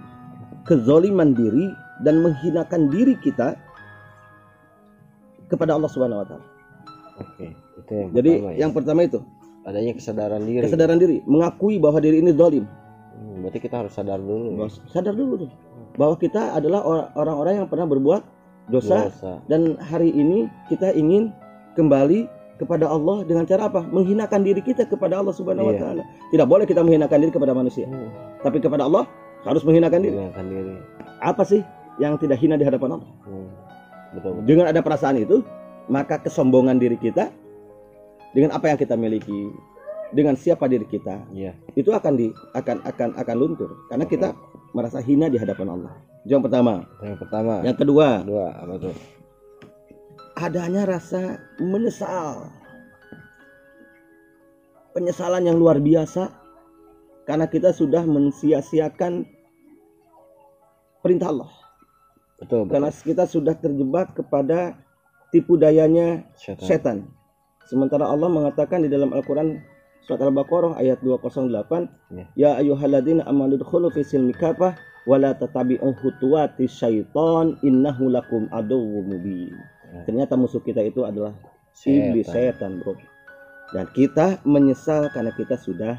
kezoliman 0.65 1.31
diri 1.31 1.69
dan 2.01 2.19
menghinakan 2.19 2.89
diri 2.89 3.15
kita 3.15 3.53
kepada 5.47 5.77
Allah 5.77 5.87
Subhanahu 5.87 6.21
wa 6.21 6.27
taala. 6.27 6.45
oke 7.15 7.47
itu 7.79 7.91
yang 7.93 8.09
Jadi 8.11 8.29
pertama 8.33 8.49
ya. 8.51 8.57
yang 8.57 8.71
pertama 8.73 8.99
itu 9.03 9.19
adanya 9.63 9.93
kesadaran 9.93 10.41
diri 10.41 10.61
kesadaran 10.61 10.97
diri, 10.97 11.15
mengakui 11.25 11.77
bahwa 11.77 11.97
diri 11.97 12.19
ini 12.19 12.31
zalim. 12.33 12.65
Hmm, 13.15 13.41
berarti 13.41 13.59
kita 13.59 13.75
harus 13.79 13.93
sadar 13.95 14.19
dulu 14.19 14.59
Bahwa- 14.59 14.89
Sadar 14.91 15.13
dulu 15.15 15.33
tuh 15.39 15.51
bahwa 15.95 16.15
kita 16.19 16.51
adalah 16.51 16.83
or- 16.83 17.07
orang-orang 17.15 17.63
yang 17.63 17.67
pernah 17.71 17.87
berbuat 17.87 18.21
dosa 18.67 19.07
dosa 19.07 19.39
dan 19.47 19.79
hari 19.79 20.11
ini 20.11 20.51
kita 20.67 20.91
ingin 20.91 21.31
kembali 21.73 22.27
kepada 22.55 22.87
Allah 22.87 23.23
dengan 23.23 23.43
cara 23.43 23.67
apa? 23.67 23.83
Menghinakan 23.85 24.41
diri 24.41 24.59
kita 24.59 24.83
kepada 24.85 25.19
Allah 25.19 25.31
Subhanahu 25.31 25.71
wa 25.71 25.73
Iya. 25.75 25.81
taala. 25.81 26.03
Tidak 26.31 26.47
boleh 26.47 26.63
kita 26.63 26.81
menghinakan 26.81 27.17
diri 27.19 27.31
kepada 27.31 27.51
manusia, 27.51 27.87
Hmm, 27.87 28.11
tapi 28.41 28.59
kepada 28.59 28.87
Allah 28.87 29.07
harus 29.45 29.63
menghinakan 29.63 30.01
diri. 30.01 30.15
menghinakan 30.17 30.45
diri 30.49 30.75
Apa 31.21 31.43
sih 31.45 31.61
yang 32.01 32.17
tidak 32.17 32.41
hina 32.41 32.59
di 32.59 32.65
hadapan 32.65 32.99
Allah? 32.99 33.09
Hmm, 33.23 33.49
betul 34.17 34.31
betul. 34.41 34.45
Dengan 34.49 34.65
ada 34.73 34.81
perasaan 34.83 35.15
itu, 35.21 35.45
maka 35.87 36.19
kesombongan 36.19 36.81
diri 36.81 36.97
kita 36.97 37.31
dengan 38.35 38.51
apa 38.51 38.67
yang 38.73 38.77
kita 38.81 38.99
miliki, 38.99 39.53
dengan 40.11 40.35
siapa 40.35 40.67
diri 40.67 40.83
kita, 40.83 41.23
iya 41.31 41.55
itu 41.79 41.93
akan 41.95 42.13
di 42.19 42.33
akan 42.51 42.83
akan 42.83 43.09
akan 43.15 43.35
luntur 43.37 43.71
karena 43.87 44.03
kita 44.03 44.35
merasa 44.75 44.99
hina 44.99 45.31
di 45.31 45.39
hadapan 45.39 45.71
Allah. 45.71 45.93
Itu 46.27 46.35
yang 46.35 46.43
pertama. 46.43 46.83
Yang 47.05 47.21
pertama 47.21 47.53
Yang 47.61 47.77
kedua, 47.85 48.07
kedua 48.25 48.47
apa 48.59 48.73
tuh 48.81 48.95
adanya 50.35 50.83
rasa 50.83 51.39
menyesal. 51.63 52.51
Penyesalan 54.95 55.43
yang 55.43 55.59
luar 55.59 55.79
biasa 55.79 56.31
karena 57.27 57.47
kita 57.51 57.75
sudah 57.75 58.07
mensia-siakan 58.07 59.27
perintah 61.05 61.29
Allah. 61.29 61.51
betul 62.41 62.65
betul 62.65 62.73
Karena 62.73 62.89
kita 62.89 63.23
sudah 63.29 63.53
terjebak 63.53 64.17
kepada 64.17 64.73
tipu 65.29 65.55
dayanya 65.55 66.25
setan 66.33 66.65
setan. 66.65 66.97
Sementara 67.65 68.09
Allah 68.09 68.29
mengatakan 68.29 68.81
di 68.81 68.89
dalam 68.89 69.13
Al-Qur'an 69.13 69.57
surat 70.05 70.21
Al-Baqarah 70.21 70.77
ayat 70.77 71.01
208, 71.01 71.89
Ya. 72.13 72.25
"Ya 72.37 72.51
ayyuhalladzina 72.61 73.25
amanu 73.25 73.57
dkhulu 73.57 73.89
fi 73.89 74.05
silmi 74.05 74.37
kafah 74.37 74.77
wa 75.09 75.15
la 75.17 75.33
tattabi'u 75.33 75.97
khutuwati 75.97 76.69
syaiton 76.69 77.57
innahu 77.65 78.13
lakum 78.13 78.45
aduwwum 78.53 79.17
mubin." 79.17 79.53
Ya. 79.89 80.05
Ternyata 80.05 80.37
musuh 80.37 80.61
kita 80.61 80.85
itu 80.85 81.01
adalah 81.01 81.33
iblis 81.89 82.29
setan, 82.29 82.85
Bro. 82.85 83.01
Dan 83.73 83.89
kita 83.97 84.45
menyesal 84.45 85.09
karena 85.09 85.33
kita 85.33 85.57
sudah 85.57 85.97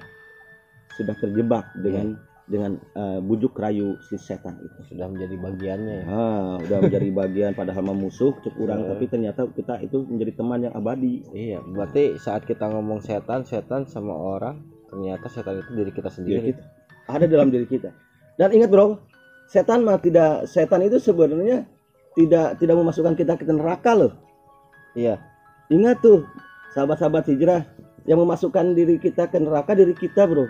sudah 0.95 1.13
terjebak 1.19 1.67
dengan 1.83 2.17
dengan 2.47 2.79
eh, 2.95 3.19
bujuk 3.19 3.53
rayu 3.55 3.99
si 4.01 4.15
setan 4.17 4.55
itu. 4.59 4.79
sudah 4.87 5.11
menjadi 5.11 5.35
bagiannya 5.37 5.95
ya 5.99 6.05
Ah, 6.07 6.55
udah 6.59 6.79
menjadi 6.81 7.09
bagian 7.13 7.53
padahal 7.53 7.83
mah 7.83 7.99
musuh 7.99 8.31
cek 8.39 8.55
kurang 8.55 8.87
Ya. 8.87 8.95
tapi 8.95 9.05
ternyata 9.07 9.41
kita 9.51 9.83
itu 9.83 10.07
menjadi 10.07 10.33
teman 10.39 10.63
yang 10.63 10.75
abadi. 10.75 11.27
iya 11.35 11.59
berarti 11.59 12.15
saat 12.17 12.47
kita 12.47 12.71
ngomong 12.71 13.03
setan 13.03 13.43
setan 13.43 13.83
sama 13.85 14.15
orang 14.15 14.63
ternyata 14.87 15.27
setan 15.27 15.59
itu 15.59 15.71
diri 15.75 15.91
kita 15.91 16.07
Diri 16.07 16.15
sendiri 16.15 16.41
kita. 16.53 16.63
Ada 17.07 17.27
dalam 17.27 17.51
diri 17.51 17.67
kita. 17.67 17.91
Dan 18.35 18.51
ingat 18.51 18.71
bro, 18.71 18.99
setan 19.47 19.83
mah 19.83 19.99
tidak 19.99 20.47
setan 20.47 20.83
itu 20.83 20.99
sebenarnya 20.99 21.67
tidak 22.15 22.59
tidak 22.59 22.77
memasukkan 22.77 23.15
kita 23.15 23.35
ke 23.35 23.47
neraka 23.49 23.93
loh. 23.93 24.13
iya 24.93 25.19
Ingat 25.67 25.99
tuh, 25.99 26.23
sahabat-sahabat 26.73 27.27
hijrah 27.27 27.67
yang 28.07 28.23
memasukkan 28.23 28.71
diri 28.73 29.03
kita 29.03 29.27
ke 29.27 29.39
neraka 29.39 29.75
diri 29.75 29.91
kita 29.93 30.31
bro. 30.31 30.47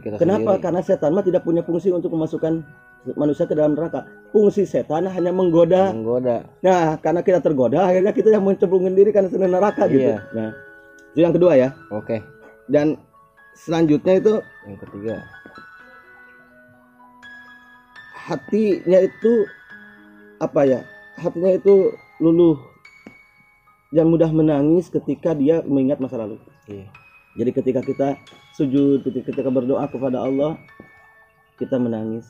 Kita 0.00 0.16
Kenapa? 0.16 0.56
sendiri. 0.56 0.62
Karena 0.64 0.80
setan 0.80 1.10
mah 1.12 1.24
tidak 1.26 1.42
punya 1.42 1.60
fungsi 1.66 1.92
untuk 1.92 2.14
memasukkan 2.14 2.62
manusia 3.18 3.44
ke 3.44 3.52
dalam 3.52 3.74
neraka. 3.74 4.06
Fungsi 4.30 4.64
setan 4.64 5.10
hanya 5.10 5.32
menggoda. 5.34 5.90
menggoda 5.92 6.46
Nah, 6.62 6.96
karena 7.02 7.20
kita 7.20 7.42
tergoda, 7.42 7.90
akhirnya 7.90 8.14
kita 8.14 8.32
yang 8.32 8.46
mencemplungin 8.46 8.94
diri 8.94 9.10
karena 9.10 9.28
senang 9.28 9.52
neraka 9.52 9.90
gitu. 9.90 10.14
Iya. 10.14 10.22
Nah, 10.32 10.50
itu 11.12 11.20
yang 11.20 11.34
kedua 11.34 11.52
ya. 11.58 11.68
oke 11.92 12.16
Dan 12.70 12.96
selanjutnya 13.52 14.16
itu 14.16 14.40
yang 14.64 14.78
ketiga 14.80 15.20
hatinya 18.22 18.98
itu 19.02 19.32
apa 20.38 20.62
ya? 20.62 20.80
Hatinya 21.18 21.52
itu 21.52 21.92
luluh 22.22 22.56
dan 23.92 24.08
mudah 24.08 24.30
menangis 24.32 24.88
ketika 24.88 25.36
dia 25.36 25.60
mengingat 25.66 26.00
masa 26.00 26.16
lalu. 26.22 26.40
iya 26.64 26.88
Jadi 27.36 27.50
ketika 27.52 27.80
kita 27.84 28.08
sujud, 28.56 29.04
ketika 29.04 29.48
berdoa 29.48 29.88
kepada 29.88 30.22
Allah, 30.22 30.56
kita 31.56 31.76
menangis 31.76 32.28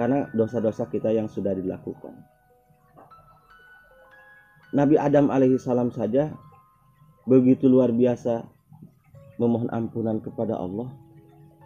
karena 0.00 0.24
dosa-dosa 0.32 0.88
kita 0.88 1.12
yang 1.12 1.28
sudah 1.28 1.52
dilakukan. 1.52 2.16
Nabi 4.72 4.96
Adam 4.96 5.28
alaihissalam 5.28 5.90
saja 5.90 6.30
begitu 7.26 7.66
luar 7.68 7.90
biasa 7.90 8.46
memohon 9.36 9.68
ampunan 9.74 10.22
kepada 10.22 10.56
Allah 10.56 10.88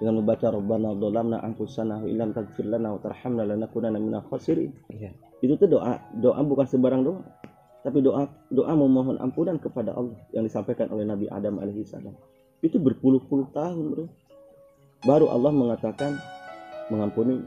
dengan 0.00 0.18
membaca 0.18 0.50
Rabbana 0.50 0.96
dhalamna 0.98 1.38
anfusana 1.44 2.02
wa 2.02 2.08
illam 2.10 2.34
taghfir 2.34 2.66
lana 2.66 2.96
wa 2.96 3.00
tarhamna 3.00 3.46
lanakunanna 3.46 4.00
minal 4.02 4.24
khasirin. 4.26 4.74
iya 4.90 5.14
itu 5.44 5.54
tuh 5.60 5.68
doa 5.68 6.00
doa 6.18 6.40
bukan 6.40 6.66
sembarang 6.66 7.04
doa 7.04 7.20
tapi 7.84 8.00
doa 8.00 8.26
doa 8.48 8.72
memohon 8.72 9.20
ampunan 9.20 9.60
kepada 9.60 9.92
Allah 9.92 10.16
yang 10.32 10.48
disampaikan 10.48 10.88
oleh 10.88 11.04
Nabi 11.04 11.28
Adam 11.28 11.60
alaihissalam 11.60 12.16
itu 12.64 12.80
berpuluh-puluh 12.80 13.52
tahun 13.52 13.84
bro 13.92 14.04
baru 15.04 15.28
Allah 15.28 15.52
mengatakan 15.52 16.16
mengampuni 16.88 17.44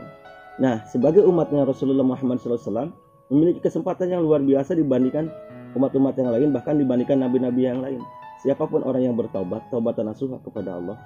nah 0.61 0.85
sebagai 0.85 1.25
umatnya 1.25 1.65
Rasulullah 1.65 2.05
Muhammad 2.05 2.37
SAW 2.37 2.93
memiliki 3.33 3.65
kesempatan 3.65 4.13
yang 4.13 4.21
luar 4.21 4.45
biasa 4.45 4.77
dibandingkan 4.77 5.27
umat-umat 5.73 6.13
yang 6.21 6.29
lain 6.29 6.53
bahkan 6.53 6.77
dibandingkan 6.77 7.17
nabi-nabi 7.17 7.61
yang 7.65 7.81
lain 7.81 8.01
siapa 8.45 8.69
pun 8.69 8.85
orang 8.85 9.09
yang 9.09 9.15
bertaubat 9.17 9.65
taubat 9.73 9.97
nasuha 10.05 10.37
kepada 10.45 10.77
Allah 10.77 10.97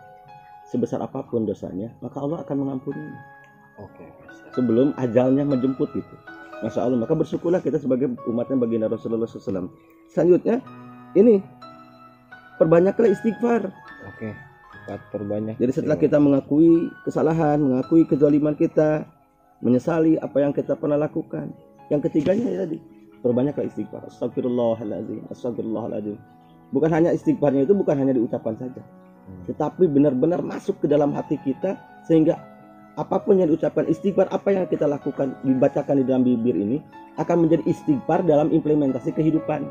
sebesar 0.68 1.00
apa 1.00 1.24
pun 1.24 1.48
dosanya 1.48 1.96
maka 2.03 2.20
Allah 2.20 2.44
akan 2.44 2.68
mengampuni 2.68 3.08
Oke. 3.80 4.06
sebelum 4.53 4.94
ajalnya 5.00 5.48
menjemput 5.48 5.89
gitu. 5.96 6.15
Masya 6.62 6.86
Allah, 6.86 7.00
maka 7.01 7.18
bersyukurlah 7.18 7.58
kita 7.63 7.82
sebagai 7.82 8.13
umatnya 8.30 8.53
baginda 8.53 8.86
Rasulullah 8.86 9.25
SAW. 9.25 9.74
Selanjutnya, 10.13 10.62
ini 11.18 11.41
perbanyaklah 12.62 13.10
istighfar. 13.10 13.74
Oke. 14.08 14.34
Empat 14.81 15.01
perbanyak. 15.13 15.55
Jadi 15.62 15.72
setelah 15.77 15.98
kita 16.00 16.17
mengakui 16.17 16.89
kesalahan, 17.05 17.62
mengakui 17.62 18.08
kezaliman 18.10 18.58
kita, 18.58 19.05
menyesali 19.62 20.17
apa 20.17 20.41
yang 20.41 20.51
kita 20.55 20.74
pernah 20.74 20.98
lakukan. 20.98 21.53
Yang 21.93 22.10
ketiganya 22.10 22.48
ya 22.50 22.60
tadi, 22.65 22.77
perbanyaklah 23.22 23.70
istighfar. 23.70 24.10
Astagfirullahaladzim, 24.10 25.29
astagfirullahaladzim. 25.29 26.17
Bukan 26.72 26.89
hanya 26.89 27.13
istighfarnya 27.13 27.67
itu 27.67 27.75
bukan 27.77 28.00
hanya 28.00 28.15
diucapkan 28.15 28.55
saja, 28.58 28.81
Hmm. 29.31 29.43
tetapi 29.46 29.86
benar-benar 29.86 30.41
masuk 30.41 30.81
ke 30.81 30.88
dalam 30.89 31.13
hati 31.13 31.38
kita 31.46 31.77
sehingga 32.10 32.41
apa 32.98 33.22
pun 33.24 33.39
yang 33.39 33.48
diucapkan 33.48 33.88
istighfar 33.88 34.27
apa 34.34 34.50
yang 34.51 34.65
kita 34.67 34.89
lakukan 34.89 35.38
dibacakan 35.46 36.01
di 36.01 36.03
dalam 36.03 36.25
bibir 36.25 36.58
ini 36.58 36.81
akan 37.15 37.48
menjadi 37.48 37.63
istighfar 37.70 38.25
dalam 38.25 38.51
implementasi 38.51 39.13
kehidupan. 39.15 39.63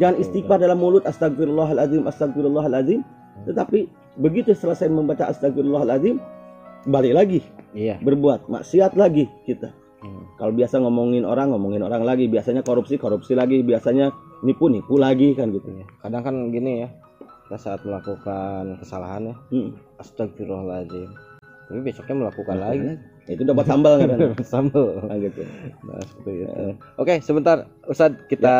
Jangan 0.00 0.16
istighfar 0.18 0.58
dalam 0.60 0.80
mulut 0.80 1.04
astagfirullahaladzim 1.06 2.08
astagfirullahaladzim 2.08 3.04
tetapi 3.44 3.84
begitu 4.16 4.56
selesai 4.56 4.88
membaca 4.88 5.28
astagfirullahaladzim 5.28 6.16
balik 6.88 7.12
lagi 7.12 7.40
Iya. 7.76 8.00
berbuat 8.00 8.48
maksiat 8.48 8.96
lagi 8.96 9.28
kita. 9.44 9.68
Hmm. 10.00 10.24
Kalau 10.40 10.52
biasa 10.54 10.80
ngomongin 10.80 11.28
orang 11.28 11.52
ngomongin 11.52 11.84
orang 11.84 12.06
lagi, 12.06 12.24
biasanya 12.24 12.64
korupsi 12.64 12.96
korupsi 12.96 13.36
lagi, 13.36 13.60
biasanya 13.60 14.08
nipu 14.40 14.72
nipu 14.72 14.96
lagi 14.96 15.36
kan 15.36 15.52
gitu. 15.52 15.68
Iya. 15.68 15.84
Kadang 16.00 16.22
kan 16.24 16.34
gini 16.48 16.86
ya. 16.86 16.88
Kita 17.46 17.58
saat 17.60 17.80
melakukan 17.84 18.80
kesalahan 18.80 19.28
ya, 19.28 19.34
Hmm. 19.52 19.70
astagfirullahaladzim. 20.00 21.10
Tapi 21.66 21.80
besoknya 21.82 22.14
melakukan 22.16 22.56
lagi. 22.56 22.90
Itu 23.26 23.42
dapat 23.42 23.66
sambal 23.66 23.92
kan? 23.98 24.08
Sambel. 24.54 24.86
Nah, 25.02 25.18
gitu. 25.18 25.42
Nah, 25.82 25.98
seperti 25.98 26.30
itu. 26.46 26.66
Oke, 26.94 27.14
sebentar 27.18 27.56
Ustadz 27.84 28.22
kita 28.30 28.54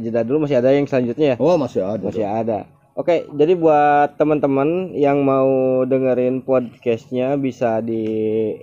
jeda 0.00 0.24
dulu 0.24 0.48
masih 0.48 0.56
ada 0.56 0.72
yang 0.72 0.88
selanjutnya 0.88 1.34
ya? 1.34 1.36
Oh 1.36 1.60
masih 1.60 1.84
ada. 1.84 2.00
Masih 2.08 2.24
ada. 2.24 2.64
Oke, 2.98 3.30
jadi 3.30 3.54
buat 3.54 4.18
teman-teman 4.18 4.90
yang 4.90 5.22
mau 5.22 5.86
dengerin 5.86 6.42
podcastnya 6.42 7.38
bisa 7.38 7.78
di 7.78 8.58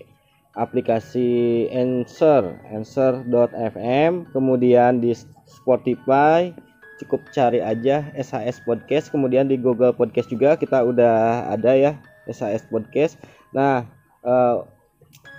aplikasi 0.60 1.64
Anchor, 1.72 2.60
Anchor.fm, 2.68 4.28
kemudian 4.36 5.00
di 5.00 5.16
Spotify, 5.48 6.52
cukup 7.00 7.24
cari 7.32 7.64
aja 7.64 8.12
SHS 8.12 8.60
Podcast, 8.68 9.08
kemudian 9.08 9.48
di 9.48 9.56
Google 9.56 9.96
Podcast 9.96 10.28
juga 10.28 10.60
kita 10.60 10.84
udah 10.84 11.48
ada 11.56 11.72
ya 11.72 11.96
SHS 12.28 12.68
Podcast. 12.68 13.16
Nah, 13.56 13.88
eh, 14.20 14.58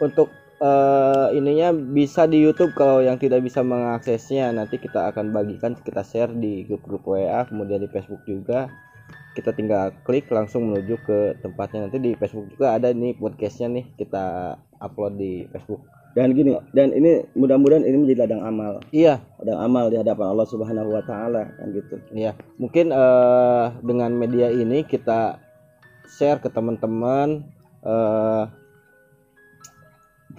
untuk 0.00 0.32
eh, 0.64 1.36
ininya 1.36 1.68
bisa 1.76 2.24
di 2.24 2.40
YouTube 2.40 2.72
kalau 2.72 3.04
yang 3.04 3.20
tidak 3.20 3.44
bisa 3.44 3.60
mengaksesnya 3.60 4.56
nanti 4.56 4.80
kita 4.80 5.12
akan 5.12 5.36
bagikan 5.36 5.76
kita 5.76 6.00
share 6.00 6.32
di 6.32 6.64
grup-grup 6.64 7.04
WA 7.04 7.44
kemudian 7.44 7.84
di 7.84 7.92
Facebook 7.92 8.24
juga 8.24 8.72
kita 9.36 9.52
tinggal 9.52 9.92
klik 10.08 10.32
langsung 10.32 10.72
menuju 10.72 10.96
ke 11.04 11.18
tempatnya. 11.44 11.86
Nanti 11.86 12.00
di 12.00 12.16
Facebook 12.16 12.48
juga 12.56 12.80
ada 12.80 12.88
nih 12.96 13.12
podcastnya 13.20 13.68
nih 13.68 13.84
kita 14.00 14.56
upload 14.80 15.20
di 15.20 15.44
Facebook. 15.52 15.84
Dan 16.16 16.32
gini, 16.32 16.56
dan 16.72 16.96
ini 16.96 17.28
mudah-mudahan 17.36 17.84
ini 17.84 18.00
menjadi 18.00 18.24
ladang 18.24 18.40
amal, 18.48 18.80
iya. 18.88 19.20
Ladang 19.36 19.60
amal 19.60 19.92
di 19.92 20.00
hadapan 20.00 20.32
Allah 20.32 20.48
Subhanahu 20.48 20.96
Wa 20.96 21.04
Taala 21.04 21.44
kan 21.60 21.76
gitu. 21.76 22.00
iya. 22.16 22.32
Mungkin 22.56 22.88
eh, 22.88 23.64
dengan 23.84 24.16
media 24.16 24.48
ini 24.48 24.80
kita 24.88 25.36
share 26.08 26.40
ke 26.40 26.48
teman-teman 26.48 27.44
eh, 27.84 28.44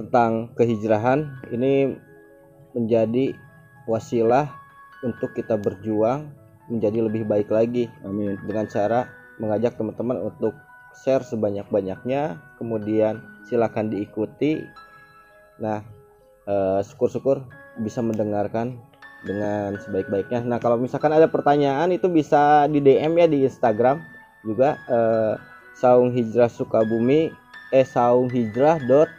tentang 0.01 0.49
kehijrahan. 0.57 1.45
Ini 1.53 1.93
menjadi 2.73 3.37
wasilah 3.85 4.49
untuk 5.05 5.37
kita 5.37 5.61
berjuang 5.61 6.33
menjadi 6.67 6.99
lebih 7.03 7.23
baik 7.27 7.49
lagi. 7.51 7.87
Amin. 8.03 8.39
dengan 8.43 8.67
cara 8.67 9.07
mengajak 9.39 9.75
teman-teman 9.75 10.19
untuk 10.23 10.55
share 11.03 11.23
sebanyak-banyaknya. 11.23 12.39
Kemudian 12.59 13.23
silakan 13.47 13.91
diikuti. 13.91 14.63
Nah 15.59 15.81
eh, 16.47 16.79
syukur-syukur 16.83 17.43
bisa 17.81 18.03
mendengarkan 18.03 18.79
dengan 19.25 19.75
sebaik-baiknya. 19.81 20.45
Nah 20.45 20.61
kalau 20.61 20.77
misalkan 20.77 21.11
ada 21.11 21.25
pertanyaan 21.27 21.89
itu 21.89 22.07
bisa 22.11 22.67
di 22.69 22.83
DM 22.83 23.17
ya 23.17 23.27
di 23.27 23.47
Instagram. 23.47 24.03
Juga 24.45 24.79
eh, 24.87 25.35
Saung 25.77 26.13
Hijrah 26.13 26.49
Sukabumi 26.49 27.29
eh 27.69 27.85
Saung 27.85 28.31
Hijrah 28.31 28.79
dot 28.87 29.11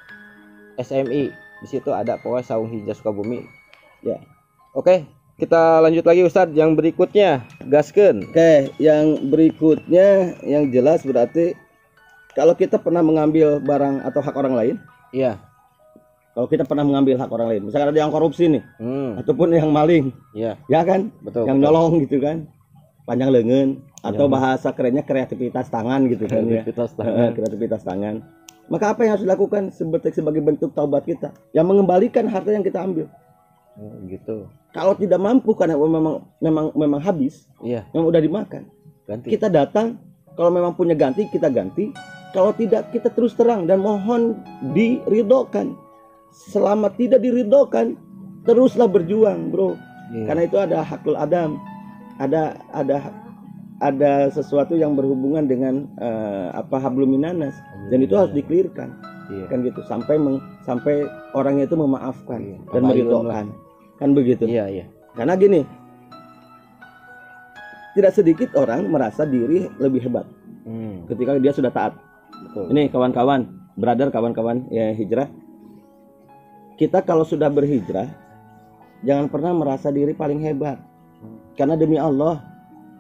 SMI 0.81 1.31
di 1.59 1.67
situ 1.67 1.91
ada 1.91 2.17
pokoknya 2.19 2.47
Saung 2.47 2.71
Hijrah 2.71 2.97
Sukabumi. 2.97 3.43
Ya. 3.99 4.23
oke 4.79 5.18
kita 5.39 5.79
lanjut 5.79 6.03
lagi 6.03 6.27
Ustadz 6.27 6.51
yang 6.53 6.75
berikutnya 6.75 7.47
gasken 7.65 8.27
Oke, 8.27 8.75
yang 8.83 9.31
berikutnya 9.31 10.35
yang 10.43 10.67
jelas 10.69 11.07
berarti 11.07 11.55
kalau 12.35 12.55
kita 12.55 12.79
pernah 12.79 13.03
mengambil 13.03 13.59
barang 13.59 14.03
atau 14.03 14.21
hak 14.23 14.35
orang 14.35 14.55
lain, 14.55 14.75
iya 15.11 15.39
kalau 16.35 16.47
kita 16.47 16.63
pernah 16.63 16.87
mengambil 16.87 17.19
hak 17.19 17.31
orang 17.31 17.51
lain, 17.51 17.63
misalkan 17.67 17.91
ada 17.91 17.99
yang 17.99 18.15
korupsi 18.15 18.47
nih, 18.47 18.63
hmm 18.79 19.19
ataupun 19.19 19.51
yang 19.51 19.71
maling, 19.71 20.15
iya 20.35 20.55
ya 20.71 20.87
kan, 20.87 21.11
betul 21.23 21.51
yang 21.51 21.59
betul. 21.59 21.67
nyolong 21.67 21.93
gitu 22.07 22.23
kan, 22.23 22.47
panjang 23.11 23.31
lengan, 23.35 23.69
atau 24.07 24.27
Ya. 24.27 24.31
bahasa 24.31 24.69
kerennya 24.71 25.03
kreativitas 25.03 25.67
tangan 25.67 26.07
gitu 26.07 26.31
kan 26.31 26.47
ya. 26.47 26.63
Kreativitas 26.63 26.91
Eh, 26.91 26.99
tangan. 26.99 27.31
kreativitas 27.35 27.81
tangan. 27.83 28.15
Maka 28.71 28.85
apa 28.95 29.01
yang 29.03 29.11
harus 29.19 29.25
dilakukan 29.27 29.63
sebagai 29.75 30.15
sebagai 30.15 30.39
bentuk 30.39 30.71
taubat 30.79 31.11
kita? 31.11 31.35
Yang 31.51 31.67
mengembalikan 31.75 32.31
harta 32.31 32.55
yang 32.55 32.63
kita 32.63 32.87
ambil. 32.87 33.11
Oh, 33.79 33.95
gitu. 34.11 34.51
Kalau 34.75 34.99
tidak 34.99 35.23
mampu 35.23 35.55
karena 35.55 35.79
memang 35.79 36.27
memang 36.43 36.67
memang 36.75 37.01
habis, 37.01 37.47
iya. 37.63 37.87
yang 37.95 38.03
udah 38.11 38.19
dimakan. 38.19 38.67
ganti. 39.07 39.33
Kita 39.33 39.47
datang, 39.49 39.97
kalau 40.35 40.51
memang 40.51 40.75
punya 40.75 40.99
ganti 40.99 41.31
kita 41.31 41.47
ganti. 41.49 41.95
Kalau 42.35 42.53
tidak 42.53 42.93
kita 42.93 43.09
terus 43.09 43.33
terang 43.39 43.65
dan 43.65 43.81
mohon 43.81 44.37
diridokan. 44.77 45.73
Selama 46.29 46.93
tidak 46.93 47.25
diridokan, 47.25 47.97
teruslah 48.45 48.85
berjuang, 48.85 49.49
bro. 49.49 49.79
Iya. 50.13 50.25
Karena 50.29 50.43
itu 50.45 50.57
ada 50.61 50.79
hakul 50.85 51.17
adam, 51.17 51.57
ada 52.21 52.61
ada 52.77 53.15
ada 53.81 54.29
sesuatu 54.29 54.77
yang 54.77 54.93
berhubungan 54.93 55.49
dengan 55.49 55.89
eh, 56.03 56.49
apa 56.53 56.77
hablum 56.77 57.15
minanas. 57.15 57.57
Dan 57.89 58.05
itu 58.05 58.13
harus 58.13 58.35
dikelirkan. 58.37 58.93
Iya. 59.33 59.45
Kan 59.49 59.65
gitu. 59.65 59.81
Sampai 59.89 60.21
meng- 60.21 60.45
sampai 60.69 61.09
orangnya 61.33 61.65
itu 61.65 61.77
memaafkan 61.81 62.41
Iya, 62.45 62.59
dan 62.77 62.83
meridhokan 62.85 63.47
kan 63.99 64.15
begitu? 64.15 64.47
Iya 64.47 64.65
iya. 64.71 64.85
Karena 65.13 65.35
gini 65.35 65.67
tidak 67.99 68.15
sedikit 68.15 68.55
orang 68.55 68.87
merasa 68.87 69.27
diri 69.27 69.67
lebih 69.83 70.07
hebat 70.07 70.23
hmm, 70.63 71.11
ketika 71.11 71.35
dia 71.43 71.53
sudah 71.53 71.73
taat. 71.75 71.99
Betul. 72.31 72.71
Ini 72.71 72.95
kawan-kawan 72.95 73.51
brother 73.75 74.09
kawan-kawan 74.15 74.71
ya 74.71 74.95
hijrah. 74.95 75.27
Kita 76.79 77.03
kalau 77.03 77.27
sudah 77.27 77.51
berhijrah 77.51 78.07
jangan 79.03 79.27
pernah 79.27 79.51
merasa 79.51 79.91
diri 79.91 80.15
paling 80.15 80.39
hebat. 80.47 80.79
Karena 81.59 81.75
demi 81.75 81.99
Allah 81.99 82.39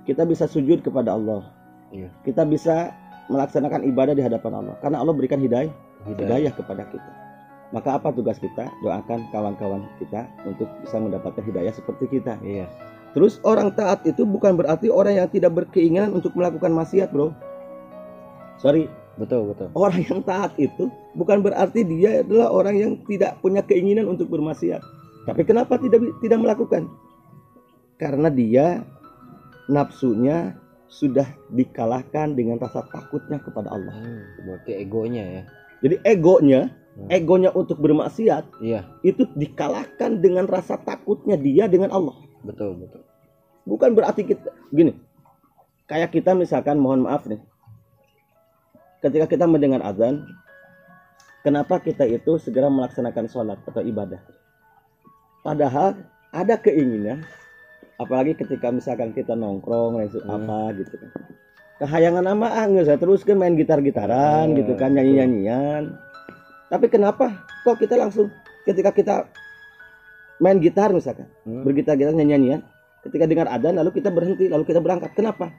kita 0.02 0.26
bisa 0.26 0.50
sujud 0.50 0.82
kepada 0.82 1.14
Allah. 1.14 1.54
Iya. 1.88 2.12
kita 2.20 2.44
bisa 2.44 2.92
melaksanakan 3.32 3.80
ibadah 3.88 4.12
di 4.12 4.20
hadapan 4.20 4.60
Allah. 4.60 4.76
Karena 4.84 5.00
Allah 5.00 5.14
berikan 5.16 5.40
hidayah 5.40 5.72
hidayah. 6.04 6.20
hidayah 6.20 6.52
kepada 6.52 6.84
kita 6.92 7.27
maka 7.70 8.00
apa 8.00 8.14
tugas 8.14 8.40
kita 8.40 8.70
doakan 8.80 9.28
kawan-kawan 9.30 9.84
kita 10.00 10.24
untuk 10.48 10.68
bisa 10.84 10.96
mendapatkan 10.96 11.44
hidayah 11.44 11.74
seperti 11.74 12.08
kita 12.08 12.40
iya 12.40 12.66
terus 13.12 13.40
orang 13.44 13.72
taat 13.76 14.04
itu 14.04 14.24
bukan 14.24 14.56
berarti 14.56 14.88
orang 14.88 15.20
yang 15.20 15.28
tidak 15.28 15.52
berkeinginan 15.52 16.12
untuk 16.12 16.32
melakukan 16.32 16.72
maksiat 16.72 17.12
bro 17.12 17.32
sorry 18.60 18.88
betul 19.20 19.52
betul 19.52 19.68
orang 19.76 20.00
yang 20.06 20.20
taat 20.24 20.54
itu 20.56 20.88
bukan 21.18 21.42
berarti 21.42 21.82
dia 21.82 22.22
adalah 22.22 22.54
orang 22.54 22.76
yang 22.78 22.92
tidak 23.10 23.34
punya 23.42 23.60
keinginan 23.66 24.06
untuk 24.06 24.30
bermaksiat. 24.30 24.78
Tapi 25.26 25.42
kenapa 25.42 25.76
tidak 25.82 26.06
tidak 26.22 26.38
melakukan? 26.38 26.86
Karena 27.98 28.30
dia 28.30 28.86
nafsunya 29.66 30.54
sudah 30.88 31.26
dikalahkan 31.52 32.32
dengan 32.32 32.56
rasa 32.56 32.86
takutnya 32.88 33.42
kepada 33.42 33.68
Allah. 33.68 33.92
hmm, 33.92 34.46
berarti 34.48 34.72
egonya 34.78 35.24
ya 35.26 35.42
Jadi 35.84 35.96
egonya. 36.06 36.62
Egonya 37.06 37.54
untuk 37.54 37.78
bermaksiat 37.78 38.58
Iya, 38.58 38.82
itu 39.06 39.22
dikalahkan 39.32 40.18
dengan 40.18 40.50
rasa 40.50 40.74
takutnya 40.76 41.38
dia 41.38 41.70
dengan 41.70 41.94
Allah. 41.94 42.18
betul 42.42 42.74
betul. 42.74 43.06
Bukan 43.62 43.94
berarti 43.94 44.24
kita 44.24 44.50
gini. 44.70 44.98
Kayak 45.86 46.10
kita 46.10 46.34
misalkan 46.34 46.76
mohon 46.76 47.06
maaf 47.06 47.24
nih. 47.24 47.38
Ketika 48.98 49.30
kita 49.30 49.46
mendengar 49.46 49.78
azan, 49.86 50.26
kenapa 51.40 51.78
kita 51.78 52.02
itu 52.02 52.36
segera 52.36 52.66
melaksanakan 52.66 53.26
sholat 53.30 53.58
atau 53.62 53.80
ibadah? 53.80 54.18
Padahal 55.40 55.94
ada 56.28 56.58
keinginan, 56.58 57.22
apalagi 57.96 58.34
ketika 58.34 58.68
misalkan 58.68 59.14
kita 59.14 59.32
nongkrong, 59.32 59.96
Hmm. 60.02 60.28
apa 60.28 60.58
gitu 60.76 60.94
kan. 60.98 61.10
Kehayangan 61.78 62.24
nama 62.26 62.46
ah 62.58 62.66
nggak 62.66 62.98
terus 62.98 63.22
kan 63.22 63.38
main 63.38 63.54
gitar-gitaran 63.54 64.50
Hmm, 64.50 64.56
gitu 64.58 64.74
kan, 64.74 64.90
betul. 64.90 64.96
nyanyi-nyanyian. 64.98 65.94
Tapi 66.68 66.86
kenapa 66.88 67.48
kok 67.64 67.80
kita 67.80 67.96
langsung 67.96 68.28
ketika 68.64 68.92
kita 68.92 69.14
main 70.38 70.60
gitar 70.60 70.92
misalkan, 70.92 71.26
Hmm. 71.42 71.64
bergitar-gitar 71.64 72.14
nyanyi-nyanyian, 72.14 72.62
ketika 73.02 73.24
dengar 73.24 73.48
adzan 73.48 73.74
lalu 73.74 73.90
kita 73.96 74.12
berhenti, 74.12 74.46
lalu 74.46 74.62
kita 74.68 74.78
berangkat. 74.78 75.16
Kenapa? 75.16 75.50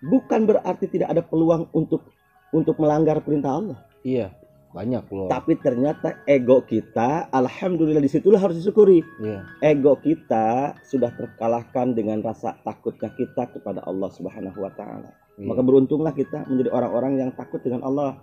Bukan 0.00 0.48
berarti 0.48 0.88
tidak 0.88 1.12
ada 1.12 1.22
peluang 1.22 1.68
untuk 1.76 2.08
untuk 2.50 2.80
melanggar 2.80 3.20
perintah 3.22 3.54
Allah. 3.54 3.78
Iya, 4.02 4.32
banyak 4.72 5.04
loh. 5.12 5.28
Tapi 5.28 5.60
ternyata 5.60 6.24
ego 6.24 6.64
kita, 6.64 7.28
alhamdulillah 7.30 8.02
di 8.02 8.10
situlah 8.10 8.40
harus 8.40 8.58
disyukuri. 8.58 9.04
Iya, 9.22 9.44
Ego 9.62 9.94
kita 10.00 10.74
sudah 10.82 11.12
terkalahkan 11.14 11.94
dengan 11.94 12.24
rasa 12.24 12.56
takutnya 12.64 13.12
kita 13.14 13.52
kepada 13.54 13.84
Allah 13.86 14.08
Subhanahu 14.10 14.58
wa 14.58 14.72
taala. 14.74 15.12
iya. 15.38 15.46
Maka 15.46 15.60
beruntunglah 15.62 16.10
kita 16.10 16.48
menjadi 16.48 16.72
orang-orang 16.74 17.12
yang 17.20 17.30
takut 17.36 17.60
dengan 17.62 17.86
Allah. 17.86 18.18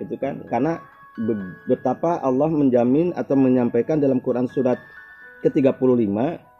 Gitu 0.00 0.16
kan? 0.16 0.40
Karena 0.48 0.80
be- 1.20 1.54
betapa 1.68 2.18
Allah 2.24 2.48
menjamin 2.48 3.12
atau 3.12 3.36
menyampaikan 3.36 4.00
dalam 4.00 4.18
Quran 4.24 4.48
surat 4.48 4.80
ke-35 5.44 6.16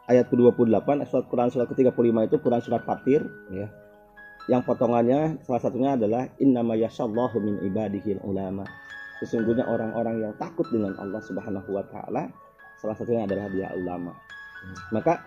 ayat 0.09 0.25
ke-28, 0.29 0.87
surat 1.09 1.25
Quran 1.29 1.49
surat 1.49 1.67
ke-35 1.73 2.17
itu 2.29 2.35
Quran 2.37 2.61
surat 2.61 2.81
Fatir. 2.85 3.21
Iya. 3.49 3.67
Yang 4.49 4.61
potongannya 4.65 5.41
salah 5.45 5.61
satunya 5.61 5.93
adalah 5.93 6.25
innama 6.41 6.73
yasyallahu 6.73 7.37
min 7.41 7.61
ibadihil 7.65 8.21
ulama. 8.25 8.65
Sesungguhnya 9.21 9.69
orang-orang 9.69 10.17
yang 10.25 10.33
takut 10.41 10.65
dengan 10.73 10.97
Allah 10.97 11.21
Subhanahu 11.21 11.69
wa 11.69 11.85
taala 11.93 12.25
salah 12.81 12.97
satunya 12.97 13.29
adalah 13.29 13.45
dia 13.53 13.69
ulama. 13.77 14.17
Maka 14.89 15.21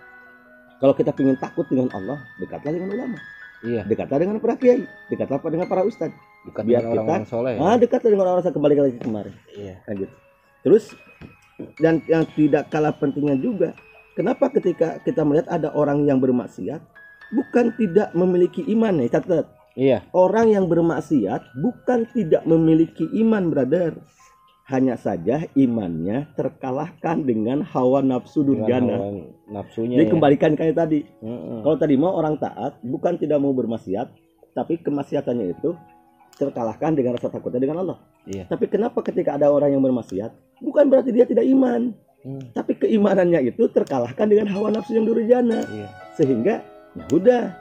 kalau 0.83 0.99
kita 0.99 1.15
ingin 1.15 1.39
takut 1.39 1.63
dengan 1.71 1.87
Allah, 1.95 2.19
dekatlah 2.43 2.75
dengan 2.75 2.91
ulama 2.91 3.19
Iya, 3.65 3.83
dekatlah 3.89 4.19
dengan 4.21 4.37
para 4.39 4.55
kiai, 4.61 4.85
dekatlah 5.09 5.41
dengan 5.49 5.65
para 5.67 5.83
ustadz. 5.83 6.13
bukan 6.45 6.63
biar 6.69 6.85
dengan 6.85 6.93
kita- 6.93 7.01
orang-orang 7.01 7.25
soleh. 7.25 7.55
Ah, 7.57 7.77
dekatlah 7.81 8.11
dengan 8.13 8.27
orang 8.29 8.45
yang 8.45 8.53
kembali 8.53 8.75
lagi 8.77 8.99
kemarin. 9.01 9.35
Iya. 9.57 9.75
Gitu. 9.97 10.15
Terus 10.61 10.85
dan 11.81 12.05
yang 12.05 12.29
tidak 12.37 12.69
kalah 12.69 12.93
pentingnya 12.93 13.41
juga, 13.41 13.73
kenapa 14.13 14.53
ketika 14.53 15.01
kita 15.01 15.25
melihat 15.25 15.49
ada 15.49 15.73
orang 15.73 16.05
yang 16.05 16.21
bermaksiat, 16.21 16.85
bukan 17.33 17.73
tidak 17.81 18.13
memiliki 18.13 18.61
iman 18.77 18.93
nih, 19.01 19.09
catat. 19.09 19.49
Iya, 19.75 20.07
Orang 20.15 20.55
yang 20.55 20.71
bermaksiat 20.71 21.59
bukan 21.59 22.07
tidak 22.15 22.47
memiliki 22.47 23.11
iman, 23.19 23.51
brother. 23.51 23.99
Hanya 24.65 24.97
saja 24.97 25.45
imannya 25.53 26.33
terkalahkan 26.41 27.21
dengan 27.21 27.61
hawa 27.61 28.01
nafsu 28.01 28.41
durjana. 28.41 28.97
nafsunya. 29.45 30.01
Jadi 30.01 30.09
ya. 30.09 30.13
kembalikan 30.17 30.57
kayak 30.57 30.73
tadi. 30.73 31.05
Mm-mm. 31.21 31.61
Kalau 31.61 31.77
tadi 31.77 32.01
mau 32.01 32.17
orang 32.17 32.41
taat, 32.41 32.81
bukan 32.81 33.21
tidak 33.21 33.45
mau 33.45 33.53
bermaksiat, 33.53 34.09
tapi 34.57 34.81
kemaksiatannya 34.81 35.53
itu 35.53 35.77
terkalahkan 36.41 36.97
dengan 36.97 37.21
rasa 37.21 37.29
takutnya 37.29 37.61
dengan 37.61 37.85
Allah. 37.85 37.99
Iya. 38.25 38.49
Tapi 38.49 38.73
kenapa 38.73 39.05
ketika 39.05 39.37
ada 39.37 39.53
orang 39.53 39.77
yang 39.77 39.85
bermaksiat, 39.85 40.33
bukan 40.65 40.89
berarti 40.89 41.13
dia 41.13 41.29
tidak 41.29 41.45
iman, 41.45 41.93
Hmm, 42.25 42.41
tapi 42.57 42.73
keimanannya 42.81 43.53
itu 43.53 43.69
terkalahkan 43.69 44.25
dengan 44.25 44.49
hawa 44.49 44.73
nafsu 44.73 44.97
yang 44.97 45.05
durjana, 45.05 45.61
Iya. 45.69 45.89
sehingga 46.17 46.65
ya 46.97 47.05
udah, 47.13 47.53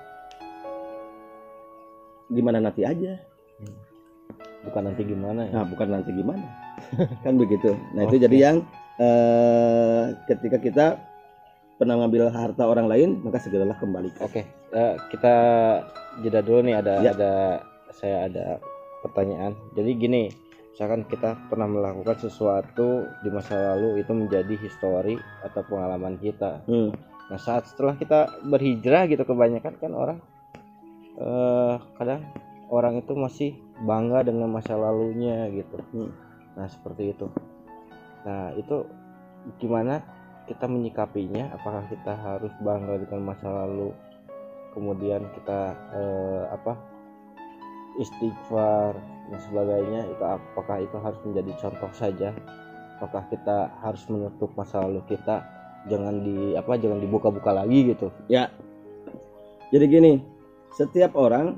gimana 2.31 2.63
nanti 2.63 2.87
aja. 2.87 3.19
Bukan 4.63 4.87
nanti 4.87 5.03
gimana 5.03 5.51
ya? 5.51 5.59
Nah, 5.59 5.65
bukan 5.67 5.87
nanti 5.91 6.15
gimana, 6.15 6.47
kan 7.25 7.34
begitu. 7.36 7.75
Nah 7.95 8.08
itu 8.08 8.17
Oke. 8.17 8.23
jadi 8.25 8.38
yang 8.38 8.58
eh, 9.01 10.03
ketika 10.29 10.58
kita 10.62 10.86
pernah 11.77 11.99
ngambil 11.99 12.29
harta 12.32 12.63
orang 12.63 12.88
lain, 12.88 13.10
maka 13.25 13.41
segeralah 13.41 13.75
kembalikan. 13.82 14.23
Oke, 14.23 14.45
eh, 14.71 14.93
kita 15.10 15.34
jeda 16.21 16.39
dulu 16.45 16.69
nih 16.69 16.75
ada 16.79 16.93
Ya. 17.01 17.12
ada 17.12 17.34
saya 17.91 18.29
ada 18.29 18.62
pertanyaan. 19.01 19.58
Jadi 19.75 19.91
gini, 19.97 20.23
misalkan 20.73 21.06
kita 21.10 21.36
pernah 21.49 21.67
melakukan 21.67 22.17
sesuatu 22.21 23.06
di 23.21 23.29
masa 23.34 23.75
lalu 23.75 24.01
itu 24.01 24.12
menjadi 24.13 24.53
histori 24.58 25.17
atau 25.43 25.62
pengalaman 25.67 26.17
kita. 26.21 26.63
Hmm. 26.69 26.93
Nah, 27.29 27.39
saat 27.41 27.65
setelah 27.65 27.97
kita 27.97 28.41
berhijrah 28.45 29.10
gitu 29.10 29.25
kebanyakan 29.25 29.73
kan 29.82 29.91
orang 29.93 30.19
eh 31.13 31.75
kadang 31.93 32.25
orang 32.73 32.97
itu 32.97 33.13
masih 33.13 33.53
bangga 33.86 34.25
dengan 34.25 34.49
masa 34.49 34.73
lalunya 34.73 35.45
gitu. 35.53 35.77
Hmm. 35.93 36.10
Nah, 36.53 36.67
seperti 36.69 37.13
itu. 37.13 37.27
Nah, 38.23 38.53
itu 38.55 38.87
gimana 39.59 40.03
kita 40.45 40.65
menyikapinya? 40.69 41.53
Apakah 41.55 41.87
kita 41.89 42.13
harus 42.13 42.53
bangga 42.61 43.01
dengan 43.03 43.33
masa 43.33 43.47
lalu? 43.49 43.91
Kemudian 44.73 45.21
kita 45.37 45.77
eh, 45.93 46.45
apa? 46.49 46.93
istighfar 47.93 48.97
dan 49.29 49.39
sebagainya 49.45 50.01
itu 50.09 50.23
apakah 50.25 50.81
itu 50.81 50.97
harus 50.97 51.19
menjadi 51.29 51.51
contoh 51.61 51.91
saja? 51.93 52.33
Apakah 52.97 53.21
kita 53.29 53.69
harus 53.85 54.01
menutup 54.09 54.49
masa 54.57 54.81
lalu 54.81 55.05
kita 55.05 55.45
jangan 55.87 56.23
di 56.23 56.55
apa 56.55 56.79
jangan 56.79 56.99
dibuka-buka 57.03 57.51
lagi 57.51 57.93
gitu. 57.93 58.09
Jadi 59.73 59.85
gini, 59.89 60.13
setiap 60.73 61.17
orang 61.17 61.57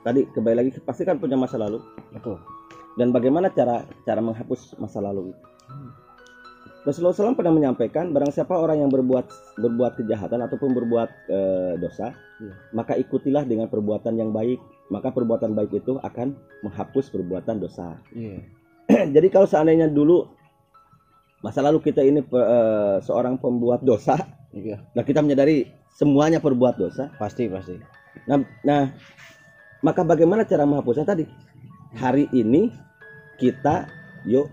tadi 0.00 0.24
kembali 0.28 0.56
lagi 0.64 0.70
pasti 0.84 1.04
kan 1.04 1.20
punya 1.20 1.36
masa 1.36 1.60
lalu 1.60 1.80
Betul. 2.12 2.40
Dan 2.98 3.10
bagaimana 3.10 3.50
cara 3.50 3.82
cara 4.06 4.20
menghapus 4.22 4.78
masa 4.78 5.02
lalu. 5.02 5.34
Rasulullah 6.84 7.16
SAW 7.16 7.32
pernah 7.32 7.56
menyampaikan 7.56 8.12
barang 8.12 8.28
siapa 8.28 8.52
orang 8.52 8.84
yang 8.84 8.92
berbuat 8.92 9.56
berbuat 9.56 10.04
kejahatan 10.04 10.44
ataupun 10.44 10.76
berbuat 10.76 11.10
eh, 11.32 11.74
dosa, 11.80 12.12
Iya. 12.34 12.54
maka 12.76 12.92
ikutilah 13.00 13.48
dengan 13.48 13.72
perbuatan 13.72 14.20
yang 14.20 14.34
baik, 14.36 14.60
maka 14.92 15.08
perbuatan 15.08 15.56
baik 15.56 15.80
itu 15.80 15.96
akan 16.02 16.36
menghapus 16.60 17.08
perbuatan 17.08 17.56
dosa. 17.56 17.96
Iya. 18.12 18.44
Jadi 19.16 19.28
kalau 19.32 19.48
seandainya 19.48 19.88
dulu 19.88 20.28
masa 21.40 21.64
lalu 21.64 21.80
kita 21.80 22.04
ini 22.04 22.20
eh, 22.20 22.96
seorang 23.00 23.40
pembuat 23.40 23.80
dosa, 23.80 24.20
Iya, 24.54 24.84
nah 24.94 25.02
kita 25.02 25.24
menyadari 25.24 25.66
semuanya 25.90 26.38
perbuat 26.38 26.78
dosa, 26.78 27.10
pasti 27.16 27.48
pasti. 27.50 27.74
Nah, 28.30 28.38
nah, 28.62 28.92
maka 29.82 30.06
bagaimana 30.06 30.46
cara 30.46 30.62
menghapusnya 30.62 31.02
tadi? 31.02 31.26
Hari 31.94 32.26
ini 32.34 32.74
kita 33.38 33.86
yuk 34.26 34.50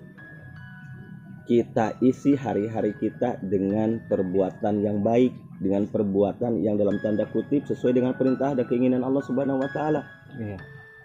kita 1.50 1.98
isi 2.00 2.38
hari-hari 2.38 2.94
kita 3.02 3.42
dengan 3.44 4.00
perbuatan 4.08 4.86
yang 4.86 5.02
baik, 5.02 5.34
dengan 5.60 5.90
perbuatan 5.90 6.62
yang 6.62 6.78
dalam 6.78 7.02
tanda 7.02 7.26
kutip 7.28 7.66
sesuai 7.68 7.98
dengan 7.98 8.14
perintah 8.16 8.54
dan 8.54 8.64
keinginan 8.70 9.02
Allah 9.04 9.26
Subhanahu 9.26 9.60
wa 9.60 9.70
taala. 9.74 10.06
Iya. 10.38 10.62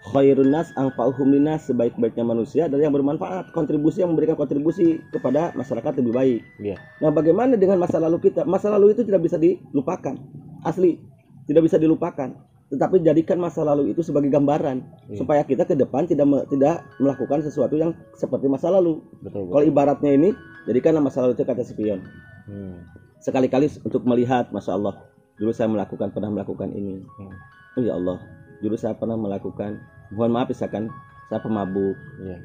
Khairun 0.07 0.53
nas 0.53 0.71
anfa'uhum 0.79 1.35
linnas 1.35 1.67
sebaik-baiknya 1.67 2.23
manusia 2.23 2.71
adalah 2.71 2.87
yang 2.87 2.95
bermanfaat, 2.95 3.51
kontribusi 3.51 4.05
yang 4.05 4.15
memberikan 4.15 4.39
kontribusi 4.39 5.03
kepada 5.11 5.51
masyarakat 5.57 5.99
lebih 5.99 6.13
baik. 6.15 6.41
Iya. 6.63 6.79
Nah, 7.03 7.11
bagaimana 7.11 7.59
dengan 7.59 7.81
masa 7.81 7.99
lalu 7.99 8.23
kita? 8.23 8.47
Masa 8.47 8.71
lalu 8.71 8.95
itu 8.95 9.03
tidak 9.03 9.25
bisa 9.25 9.35
dilupakan. 9.35 10.15
Asli, 10.63 10.95
tidak 11.43 11.67
bisa 11.67 11.75
dilupakan. 11.75 12.46
Tetapi 12.67 12.99
jadikan 12.99 13.39
masa 13.39 13.63
lalu 13.63 13.95
itu 13.95 14.03
sebagai 14.03 14.27
gambaran 14.27 14.83
Iya. 15.07 15.23
supaya 15.23 15.41
kita 15.47 15.63
ke 15.63 15.79
depan 15.79 16.03
tidak 16.03 16.27
me- 16.27 16.43
tidak 16.51 16.83
melakukan 16.99 17.39
sesuatu 17.39 17.79
yang 17.79 17.95
seperti 18.19 18.51
masa 18.51 18.67
lalu. 18.67 18.99
Betul. 19.23 19.47
Kalau 19.47 19.63
betul. 19.63 19.71
ibaratnya 19.71 20.11
ini, 20.11 20.29
jadikanlah 20.67 20.99
masa 20.99 21.23
lalu 21.23 21.39
itu 21.39 21.47
kata 21.47 21.63
spion. 21.63 22.03
Hmm. 22.43 22.83
Sekali-kali 23.23 23.71
untuk 23.87 24.03
melihat, 24.03 24.51
masya 24.51 24.75
Allah, 24.75 24.99
dulu 25.39 25.55
saya 25.55 25.71
melakukan 25.71 26.11
pernah 26.11 26.27
melakukan 26.27 26.67
ini. 26.75 26.99
Hmm. 27.17 27.31
Oh 27.79 27.83
ya 27.87 27.95
Allah, 27.95 28.19
dulu 28.59 28.75
saya 28.75 28.99
pernah 28.99 29.15
melakukan. 29.15 29.79
Mohon 30.11 30.31
maaf 30.35 30.47
misalkan 30.51 30.91
saya 31.31 31.39
pemabuk. 31.39 31.95
Iya. 32.19 32.37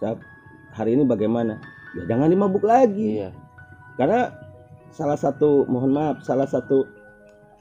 Saya 0.00 0.12
hari 0.76 1.00
ini 1.00 1.08
bagaimana? 1.08 1.60
Ya 1.96 2.12
jangan 2.12 2.28
dimabuk 2.28 2.64
lagi. 2.64 3.24
Iya. 3.24 3.32
Karena 3.96 4.36
salah 4.92 5.16
satu 5.16 5.64
mohon 5.64 5.96
maaf 5.96 6.20
salah 6.26 6.44
satu 6.44 6.84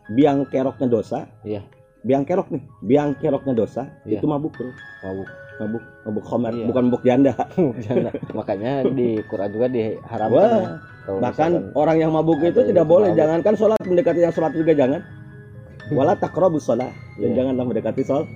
biang 0.09 0.45
keroknya 0.45 0.87
dosa 0.87 1.29
Iya. 1.41 1.61
biang 1.99 2.23
kerok 2.23 2.47
nih 2.49 2.63
biang 2.81 3.13
keroknya 3.15 3.53
dosa 3.53 3.83
Iya. 4.03 4.19
itu 4.19 4.25
mabuk 4.25 4.53
bro 4.53 4.71
Mabuk. 5.03 5.27
mabuk 5.59 5.83
mabuk 6.07 6.23
khomer 6.23 6.53
Iya. 6.53 6.65
bukan 6.65 6.83
mabuk 6.87 7.03
janda 7.03 7.33
Jangan. 7.85 8.13
Makanya 8.31 8.71
di 8.89 9.19
Quran 9.23 9.49
juga 9.49 9.67
diharamkan. 9.67 10.31
Wah, 10.31 10.59
ya. 10.59 11.17
Bahkan 11.19 11.51
orang 11.73 11.97
yang 11.97 12.11
mabuk 12.11 12.39
itu 12.39 12.61
tidak 12.63 12.85
boleh 12.85 13.11
mabuk. 13.11 13.19
jangankan 13.19 13.53
sholat 13.55 13.79
mendekati 13.81 14.19
yang 14.21 14.31
sholat 14.31 14.53
juga 14.53 14.71
jangan 14.73 15.01
wala 15.97 16.13
takrobus 16.13 16.63
sholat 16.63 16.89
dan 17.15 17.29
Iya. 17.29 17.35
janganlah 17.35 17.65
mendekati 17.65 18.01
sholat 18.01 18.27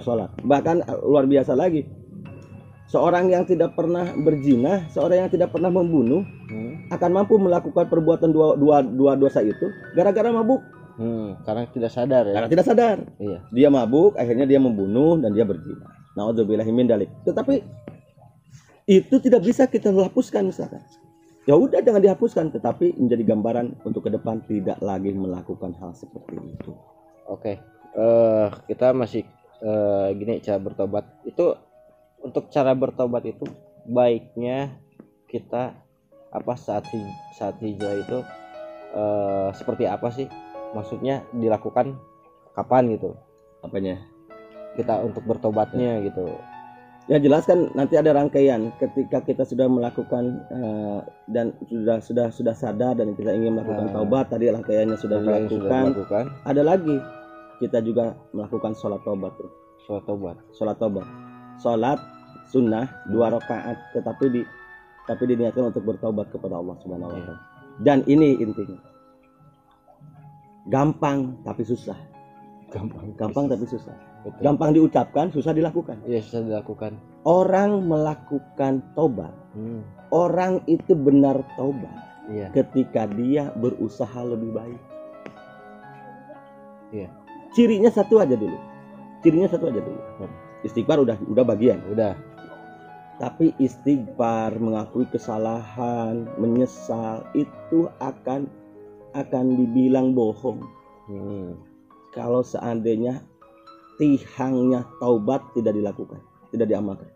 sholat 0.00 0.30
bahkan 0.42 0.80
eh, 0.80 0.98
luar 1.00 1.24
biasa 1.24 1.54
lagi 1.54 1.86
seorang 2.86 3.30
yang 3.30 3.46
tidak 3.46 3.72
pernah 3.72 4.02
berzina, 4.16 4.82
seorang 4.90 5.22
yang 5.22 5.30
tidak 5.30 5.50
pernah 5.50 5.70
membunuh 5.70 6.26
Hmm. 6.50 6.82
akan 6.90 7.10
mampu 7.14 7.38
melakukan 7.38 7.86
perbuatan 7.86 8.34
dua, 8.34 8.58
dua, 8.58 8.82
dua 8.82 9.14
dosa 9.14 9.38
itu 9.38 9.62
gara-gara 9.94 10.26
mabuk 10.28 10.58
Hmm, 10.96 11.38
karena 11.46 11.62
tidak 11.70 11.90
sadar 11.92 12.24
ya. 12.26 12.34
karena 12.34 12.50
tidak 12.50 12.66
sadar. 12.66 12.96
Iya. 13.20 13.38
Dia 13.50 13.68
mabuk, 13.68 14.18
akhirnya 14.18 14.46
dia 14.48 14.58
membunuh 14.58 15.18
dan 15.18 15.34
dia 15.34 15.46
berzina. 15.46 15.86
Nauzubillahi 16.18 16.70
min 16.74 16.90
dalik. 16.90 17.10
Tetapi 17.22 17.62
itu 18.90 19.16
tidak 19.22 19.46
bisa 19.46 19.70
kita 19.70 19.94
hapuskan 19.94 20.50
misalkan. 20.50 20.82
Ya 21.48 21.56
udah 21.56 21.80
jangan 21.80 22.02
dihapuskan, 22.04 22.52
tetapi 22.52 22.98
menjadi 23.00 23.32
gambaran 23.32 23.80
untuk 23.86 24.06
ke 24.06 24.10
depan 24.12 24.44
tidak 24.44 24.76
lagi 24.82 25.14
melakukan 25.14 25.72
hal 25.80 25.94
seperti 25.96 26.36
itu. 26.36 26.72
Oke. 27.26 27.58
Eh 27.96 28.48
kita 28.68 28.92
masih 28.92 29.24
eh, 29.62 30.08
gini 30.14 30.42
cara 30.42 30.58
bertobat 30.58 31.06
itu 31.24 31.54
untuk 32.20 32.52
cara 32.52 32.76
bertobat 32.76 33.24
itu 33.24 33.46
baiknya 33.88 34.76
kita 35.26 35.74
apa 36.30 36.54
saat 36.54 36.86
hij- 36.92 37.16
saat 37.34 37.56
hijrah 37.58 37.94
itu 37.98 38.18
eh 38.90 39.50
seperti 39.56 39.86
apa 39.86 40.10
sih? 40.12 40.26
Maksudnya 40.72 41.26
dilakukan 41.32 41.98
kapan 42.52 42.94
gitu? 42.94 43.14
Apanya? 43.60 43.98
Kita 44.74 45.02
untuk 45.02 45.24
bertobatnya 45.24 46.00
gitu. 46.02 46.30
Ya 47.08 47.18
jelas 47.18 47.42
kan 47.42 47.66
nanti 47.74 47.98
ada 47.98 48.14
rangkaian 48.14 48.70
ketika 48.78 49.18
kita 49.20 49.42
sudah 49.42 49.66
melakukan 49.66 50.46
eh, 50.46 51.00
dan 51.26 51.50
sudah 51.66 51.98
sudah 51.98 52.26
sudah 52.30 52.54
sadar 52.54 52.94
dan 52.94 53.18
kita 53.18 53.34
ingin 53.34 53.58
melakukan 53.58 53.90
Ah. 53.90 53.94
taubat 53.98 54.30
tadi 54.30 54.46
rangkaiannya 54.46 54.94
sudah 54.94 55.18
yang 55.18 55.50
sudah 55.50 55.66
dilakukan. 55.66 55.84
dilakukan 55.90 56.24
Ada 56.46 56.62
lagi 56.62 56.96
kita 57.58 57.82
juga 57.82 58.14
melakukan 58.30 58.72
sholat 58.74 59.02
taubat 59.02 59.34
tuh. 59.34 59.50
sholat 59.82 60.04
tobat. 60.06 60.36
sholat 60.54 60.76
tobat 60.78 61.06
sholat 61.58 61.98
sunnah 62.46 62.86
dua 63.10 63.34
rakaat 63.34 63.74
tetapi 63.90 64.24
di 64.30 64.42
tapi 65.04 65.22
diniatkan 65.26 65.66
untuk 65.66 65.82
bertobat 65.82 66.30
kepada 66.30 66.56
Allah 66.56 66.78
Subhanahu 66.78 67.10
wa 67.10 67.16
Iya. 67.16 67.26
taala 67.26 67.40
dan 67.80 67.98
ini 68.06 68.38
intinya 68.38 68.78
gampang 70.70 71.34
tapi 71.42 71.62
susah 71.62 71.98
Gampang. 72.70 73.10
gampang 73.18 73.50
tapi 73.50 73.66
susah 73.66 73.92
Betul. 74.22 74.40
gampang 74.46 74.70
diucapkan 74.70 75.26
susah 75.28 75.50
dilakukan 75.50 75.98
Iya 76.06 76.22
susah 76.22 76.40
dilakukan. 76.40 76.94
orang 77.26 77.84
melakukan 77.84 78.80
tobat 78.94 79.34
Hmm. 79.50 79.82
orang 80.08 80.62
itu 80.64 80.94
benar 80.94 81.42
tobat 81.56 81.90
Iya. 82.30 82.54
ketika 82.54 83.10
dia 83.10 83.50
berusaha 83.52 84.22
lebih 84.22 84.54
baik 84.54 84.80
Iya. 86.92 87.08
cirinya 87.50 87.90
satu 87.90 88.18
aja 88.18 88.34
dulu 88.34 88.54
cirinya 89.20 89.50
satu 89.50 89.66
aja 89.66 89.80
dulu 89.80 90.00
Hmm. 90.18 90.32
istighfar 90.62 90.98
udah 91.00 91.18
udah 91.26 91.44
bagian 91.44 91.82
Udah. 91.88 92.14
Tapi 93.20 93.52
istighfar, 93.60 94.56
mengakui 94.56 95.04
kesalahan, 95.04 96.24
menyesal 96.40 97.20
itu 97.36 97.84
akan 98.00 98.48
akan 99.12 99.44
dibilang 99.56 100.12
bohong 100.12 100.62
Hmm. 101.10 101.58
kalau 102.14 102.38
seandainya 102.40 103.18
tihangnya 103.98 104.86
taubat 105.02 105.42
tidak 105.52 105.74
dilakukan, 105.74 106.22
tidak 106.50 106.70
diamalkan. 106.70 107.10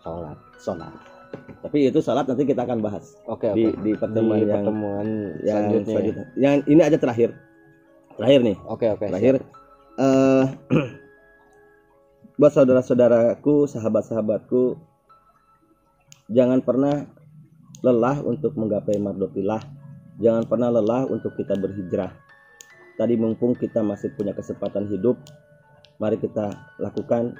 Sholat. 0.00 0.38
Sholat. 0.56 0.94
Tapi 1.60 1.90
itu 1.90 1.98
sholat 1.98 2.24
nanti 2.24 2.46
kita 2.46 2.62
akan 2.62 2.78
bahas 2.78 3.18
Oke 3.26 3.50
oke. 3.50 3.58
di, 3.58 3.64
di 3.82 3.92
pertemuan 3.92 4.38
Di 4.38 4.46
yang, 4.46 4.54
pertemuan 4.62 5.06
yang 5.42 5.58
selanjutnya. 5.66 5.90
selanjutnya. 5.90 6.26
Yang 6.38 6.54
ini 6.70 6.80
aja 6.80 6.96
terakhir. 6.96 7.30
Terakhir 8.14 8.40
nih, 8.46 8.56
Oke 8.64 8.86
oke. 8.88 9.04
terakhir. 9.04 9.34
eh 9.98 10.44
buat 12.38 12.52
saudara-saudaraku, 12.52 13.66
sahabat-sahabatku, 13.66 14.76
jangan 16.28 16.60
pernah 16.60 17.10
lelah 17.80 18.22
untuk 18.22 18.54
menggapai 18.54 18.96
mardotillah. 18.96 19.60
Jangan 20.16 20.48
pernah 20.48 20.72
lelah 20.72 21.04
untuk 21.08 21.36
kita 21.36 21.56
berhijrah. 21.56 22.12
Tadi 22.96 23.14
mumpung 23.20 23.52
kita 23.52 23.84
masih 23.84 24.16
punya 24.16 24.32
kesempatan 24.32 24.88
hidup, 24.88 25.20
mari 26.00 26.16
kita 26.16 26.72
lakukan 26.80 27.36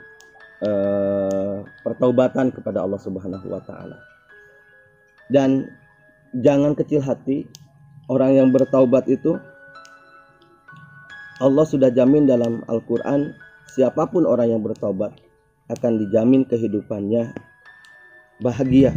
eh, 0.61 1.57
pertaubatan 1.81 2.53
kepada 2.53 2.85
Allah 2.85 3.01
Subhanahu 3.01 3.47
wa 3.49 3.63
taala. 3.65 3.97
Dan 5.33 5.65
jangan 6.37 6.77
kecil 6.77 7.01
hati, 7.01 7.49
orang 8.13 8.37
yang 8.37 8.49
bertaubat 8.53 9.09
itu 9.09 9.41
Allah 11.37 11.65
sudah 11.69 11.93
jamin 11.93 12.25
dalam 12.25 12.65
Al-Qur'an 12.65 13.37
siapa 13.69 14.09
pun 14.09 14.25
orang 14.25 14.57
yang 14.57 14.63
bertaubat 14.65 15.13
akan 15.69 15.93
dijamin 16.01 16.49
kehidupannya 16.49 17.33
bahagia. 18.41 18.95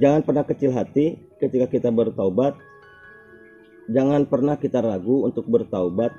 Jangan 0.00 0.24
pernah 0.24 0.44
kecil 0.48 0.72
hati 0.72 1.20
ketika 1.36 1.68
kita 1.68 1.88
bertaubat. 1.92 2.56
Jangan 3.92 4.24
pernah 4.24 4.56
kita 4.56 4.80
ragu 4.80 5.28
untuk 5.28 5.44
bertaubat 5.50 6.14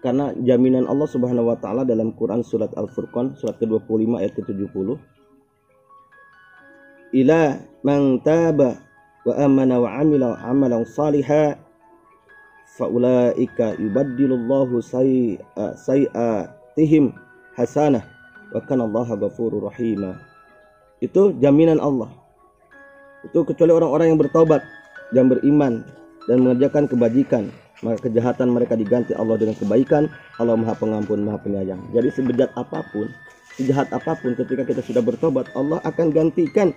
karena 0.00 0.32
jaminan 0.42 0.88
Allah 0.88 1.06
Subhanahu 1.06 1.52
wa 1.52 1.56
taala 1.60 1.84
dalam 1.84 2.16
Quran 2.16 2.40
surat 2.40 2.72
Al-Furqan 2.72 3.36
surat 3.36 3.60
ke-25 3.60 4.16
ayat 4.16 4.32
ke-70 4.32 4.96
Ila 7.20 7.40
man 7.84 8.16
taba 8.24 8.80
wa 9.28 9.34
amana 9.36 9.76
wa 9.76 9.92
amila 9.92 10.40
amalan 10.40 10.88
salihan 10.88 11.58
faulaika 12.80 13.76
yubaddilullahu 13.76 14.80
sayyi'a- 14.80 15.76
sayyi'atihim 15.76 17.12
hasanah 17.58 18.06
wa 18.54 18.60
kana 18.64 18.86
Allaha 18.88 19.18
ghafurur 19.18 19.68
rahima. 19.68 20.16
Itu 21.02 21.34
jaminan 21.36 21.82
Allah. 21.82 22.08
Itu 23.26 23.44
kecuali 23.44 23.72
orang-orang 23.74 24.14
yang 24.14 24.20
bertobat 24.20 24.64
dan 25.12 25.28
beriman 25.28 25.84
dan 26.28 26.46
mengerjakan 26.46 26.86
kebajikan, 26.88 27.50
maka 27.84 28.08
kejahatan 28.08 28.52
mereka 28.52 28.76
diganti 28.76 29.12
Allah 29.16 29.36
dengan 29.40 29.56
kebaikan. 29.56 30.08
Allah 30.40 30.56
Maha 30.56 30.76
Pengampun, 30.76 31.24
Maha 31.24 31.40
Penyayang. 31.40 31.80
Jadi 31.92 32.08
sebejat 32.12 32.52
apa 32.56 32.84
pun, 32.92 33.08
sejahat 33.56 33.92
apa 33.92 34.16
pun 34.16 34.32
ketika 34.36 34.64
kita 34.64 34.80
sudah 34.84 35.02
bertobat, 35.04 35.48
Allah 35.52 35.80
akan 35.84 36.12
gantikan 36.12 36.72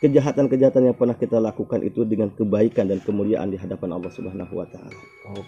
kejahatan-kejahatan 0.00 0.90
yang 0.90 0.96
pernah 0.96 1.12
kita 1.12 1.36
lakukan 1.36 1.84
itu 1.84 2.08
dengan 2.08 2.32
kebaikan 2.32 2.88
dan 2.88 3.04
kemuliaan 3.04 3.52
di 3.52 3.60
hadapan 3.60 4.00
Allah 4.00 4.08
Subhanahu 4.08 4.56
wa 4.56 4.66
taala. 4.66 4.96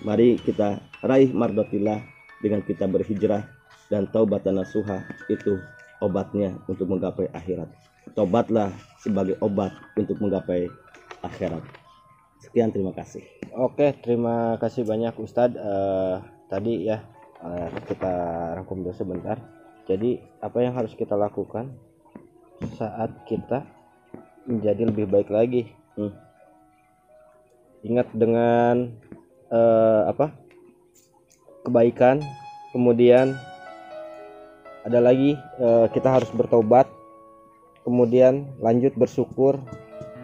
Mari 0.05 0.37
kita 0.45 0.77
raih 1.01 1.33
mardotillah 1.33 2.05
dengan 2.45 2.61
kita 2.61 2.85
berhijrah 2.85 3.49
dan 3.89 4.05
taubatan 4.13 4.61
nasuha 4.61 5.09
itu 5.33 5.57
obatnya 6.05 6.53
untuk 6.69 6.85
menggapai 6.93 7.33
akhirat. 7.33 7.71
Tobatlah 8.13 8.77
sebagai 9.03 9.35
obat 9.43 9.75
untuk 9.99 10.23
menggapai 10.23 10.71
akhirat. 11.27 11.63
Sekian 12.39 12.71
terima 12.71 12.95
kasih. 12.95 13.23
Oke, 13.55 13.95
terima 14.03 14.55
kasih 14.63 14.87
banyak 14.87 15.15
Ustadz. 15.19 15.59
Eh, 15.59 16.17
tadi 16.47 16.87
ya 16.87 17.03
eh, 17.43 17.69
kita 17.91 18.15
rangkum 18.59 18.87
dulu 18.87 18.95
sebentar. 18.95 19.39
Jadi 19.91 20.23
apa 20.39 20.59
yang 20.63 20.79
harus 20.79 20.95
kita 20.95 21.19
lakukan 21.19 21.75
saat 22.79 23.11
kita 23.27 23.67
menjadi 24.47 24.87
lebih 24.87 25.11
baik 25.11 25.31
lagi? 25.31 25.71
Hmm. 25.99 26.15
Ingat 27.83 28.09
dengan 28.15 28.95
eh, 29.51 30.03
apa? 30.07 30.31
Kebaikan. 31.67 32.23
Kemudian 32.73 33.37
ada 34.83 34.99
lagi 34.99 35.37
kita 35.93 36.09
harus 36.09 36.33
bertobat. 36.33 36.89
Kemudian 37.83 38.47
lanjut 38.63 38.95
bersyukur. 38.95 39.59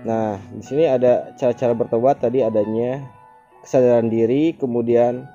Nah, 0.07 0.39
di 0.55 0.63
sini 0.63 0.87
ada 0.87 1.35
cara-cara 1.35 1.75
bertobat 1.75 2.23
tadi 2.23 2.39
adanya 2.39 3.03
kesadaran 3.67 4.07
diri, 4.07 4.55
kemudian 4.55 5.27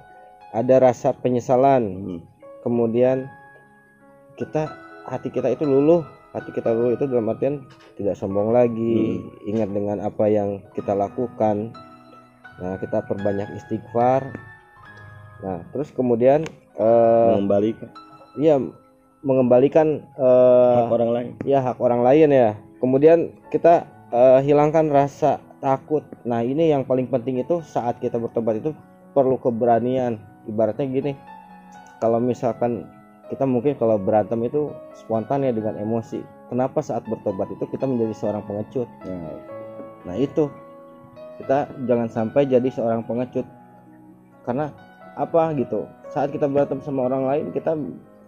ada 0.56 0.80
rasa 0.80 1.12
penyesalan, 1.12 1.84
Hmm. 1.84 2.20
kemudian 2.64 3.28
kita 4.40 4.72
hati 5.04 5.28
kita 5.30 5.52
itu 5.52 5.68
luluh, 5.68 6.08
hati 6.32 6.56
kita 6.56 6.72
luluh 6.72 6.96
itu 6.96 7.06
dalam 7.12 7.28
artian 7.28 7.68
tidak 8.00 8.16
sombong 8.16 8.56
lagi, 8.56 9.20
ingat 9.44 9.68
dengan 9.70 10.00
apa 10.00 10.26
yang 10.32 10.64
kita 10.72 10.96
lakukan. 10.96 11.76
Nah, 12.64 12.80
kita 12.80 13.04
perbanyak 13.04 13.52
istighfar. 13.60 14.32
Nah, 15.44 15.60
terus 15.76 15.92
kemudian 15.92 16.48
eh 16.80 17.28
Mengembalikan 17.36 17.92
iya 18.40 18.58
mengembalikan 19.24 20.04
eh 20.20 20.76
hak 20.84 20.92
orang 20.92 21.12
lain. 21.16 21.30
ya 21.48 21.60
hak 21.64 21.78
orang 21.80 22.02
lain 22.04 22.30
ya. 22.30 22.52
Kemudian 22.84 23.32
kita 23.50 23.88
eh, 24.12 24.40
hilangkan 24.44 24.92
rasa 24.92 25.40
takut. 25.64 26.04
Nah 26.28 26.44
ini 26.44 26.70
yang 26.70 26.84
paling 26.84 27.08
penting 27.08 27.40
itu 27.40 27.64
saat 27.64 27.98
kita 28.04 28.20
bertobat 28.20 28.60
itu 28.60 28.76
perlu 29.16 29.40
keberanian. 29.40 30.20
Ibaratnya 30.44 30.86
gini 30.92 31.16
kalau 32.04 32.20
misalkan 32.20 32.84
kita 33.32 33.48
mungkin 33.48 33.80
kalau 33.80 33.96
berantem 33.96 34.44
itu 34.44 34.76
spontan 34.92 35.48
ya 35.48 35.56
dengan 35.56 35.80
emosi. 35.80 36.20
Kenapa 36.52 36.84
saat 36.84 37.08
bertobat 37.08 37.48
itu 37.56 37.64
kita 37.72 37.88
menjadi 37.88 38.12
seorang 38.12 38.44
pengecut? 38.44 38.92
Nah, 39.08 39.40
nah 40.04 40.16
itu. 40.20 40.52
Kita 41.40 41.66
jangan 41.88 42.12
sampai 42.12 42.46
jadi 42.46 42.68
seorang 42.70 43.08
pengecut. 43.08 43.48
Karena 44.44 44.70
apa 45.16 45.56
gitu? 45.56 45.88
Saat 46.12 46.36
kita 46.36 46.46
berantem 46.46 46.84
sama 46.84 47.08
orang 47.08 47.24
lain 47.26 47.46
kita 47.56 47.74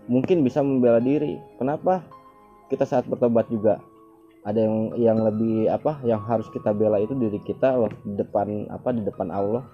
mungkin 0.08 0.46
bisa 0.46 0.62
membela 0.62 1.02
diri. 1.02 1.38
Kenapa? 1.58 2.06
Kita 2.70 2.86
saat 2.86 3.06
bertobat 3.06 3.46
juga 3.50 3.78
ada 4.46 4.62
yang 4.62 4.94
yang 4.98 5.18
lebih 5.26 5.70
apa 5.70 5.98
yang 6.06 6.22
harus 6.22 6.46
kita 6.54 6.70
bela 6.70 7.02
itu 7.02 7.18
diri 7.18 7.42
kita 7.42 7.74
loh 7.74 7.90
di 8.06 8.14
depan 8.18 8.70
apa 8.70 8.90
di 8.94 9.02
depan 9.06 9.30
Allah. 9.30 9.66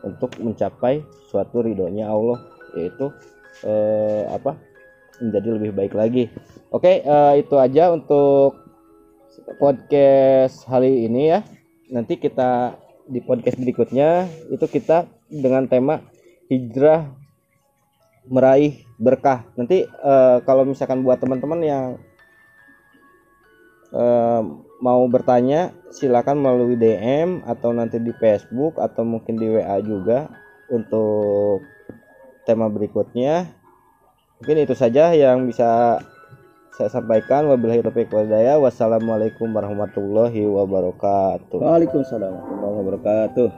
Untuk 0.00 0.32
mencapai 0.40 1.04
suatu 1.28 1.60
ridhonya 1.60 2.08
Allah 2.08 2.40
yaitu 2.72 3.12
eh, 3.68 4.24
apa 4.32 4.56
menjadi 5.20 5.48
lebih 5.60 5.72
baik 5.76 5.92
lagi. 5.92 6.32
Oke 6.72 7.04
eh, 7.04 7.34
itu 7.36 7.56
aja 7.60 7.92
untuk 7.92 8.56
podcast 9.60 10.64
hari 10.64 11.04
ini 11.04 11.36
ya. 11.36 11.40
Nanti 11.92 12.16
kita 12.16 12.80
di 13.10 13.20
podcast 13.20 13.58
berikutnya 13.58 14.24
itu 14.48 14.64
kita 14.70 15.04
dengan 15.28 15.66
tema 15.66 16.00
hijrah 16.48 17.19
meraih 18.28 18.84
berkah. 19.00 19.48
Nanti 19.56 19.86
eh, 19.86 20.36
kalau 20.44 20.68
misalkan 20.68 21.00
buat 21.00 21.20
teman-teman 21.22 21.60
yang 21.64 21.86
eh, 23.94 24.42
mau 24.80 25.02
bertanya 25.08 25.72
silakan 25.92 26.40
melalui 26.40 26.76
DM 26.76 27.44
atau 27.44 27.72
nanti 27.72 28.00
di 28.00 28.12
Facebook 28.16 28.80
atau 28.80 29.04
mungkin 29.04 29.36
di 29.36 29.46
WA 29.48 29.76
juga 29.80 30.28
untuk 30.68 31.64
tema 32.44 32.68
berikutnya. 32.68 33.48
Mungkin 34.40 34.56
itu 34.64 34.72
saja 34.72 35.12
yang 35.12 35.44
bisa 35.44 36.00
saya 36.72 36.88
sampaikan. 36.88 37.44
Wabillahi 37.44 37.84
taufiq 37.84 38.08
walhidayah 38.08 38.56
wassalamualaikum 38.56 39.52
warahmatullahi 39.52 40.48
wabarakatuh. 40.48 41.60
Waalaikumsalam 41.60 42.32
warahmatullahi 42.32 42.76
wabarakatuh 42.80 43.48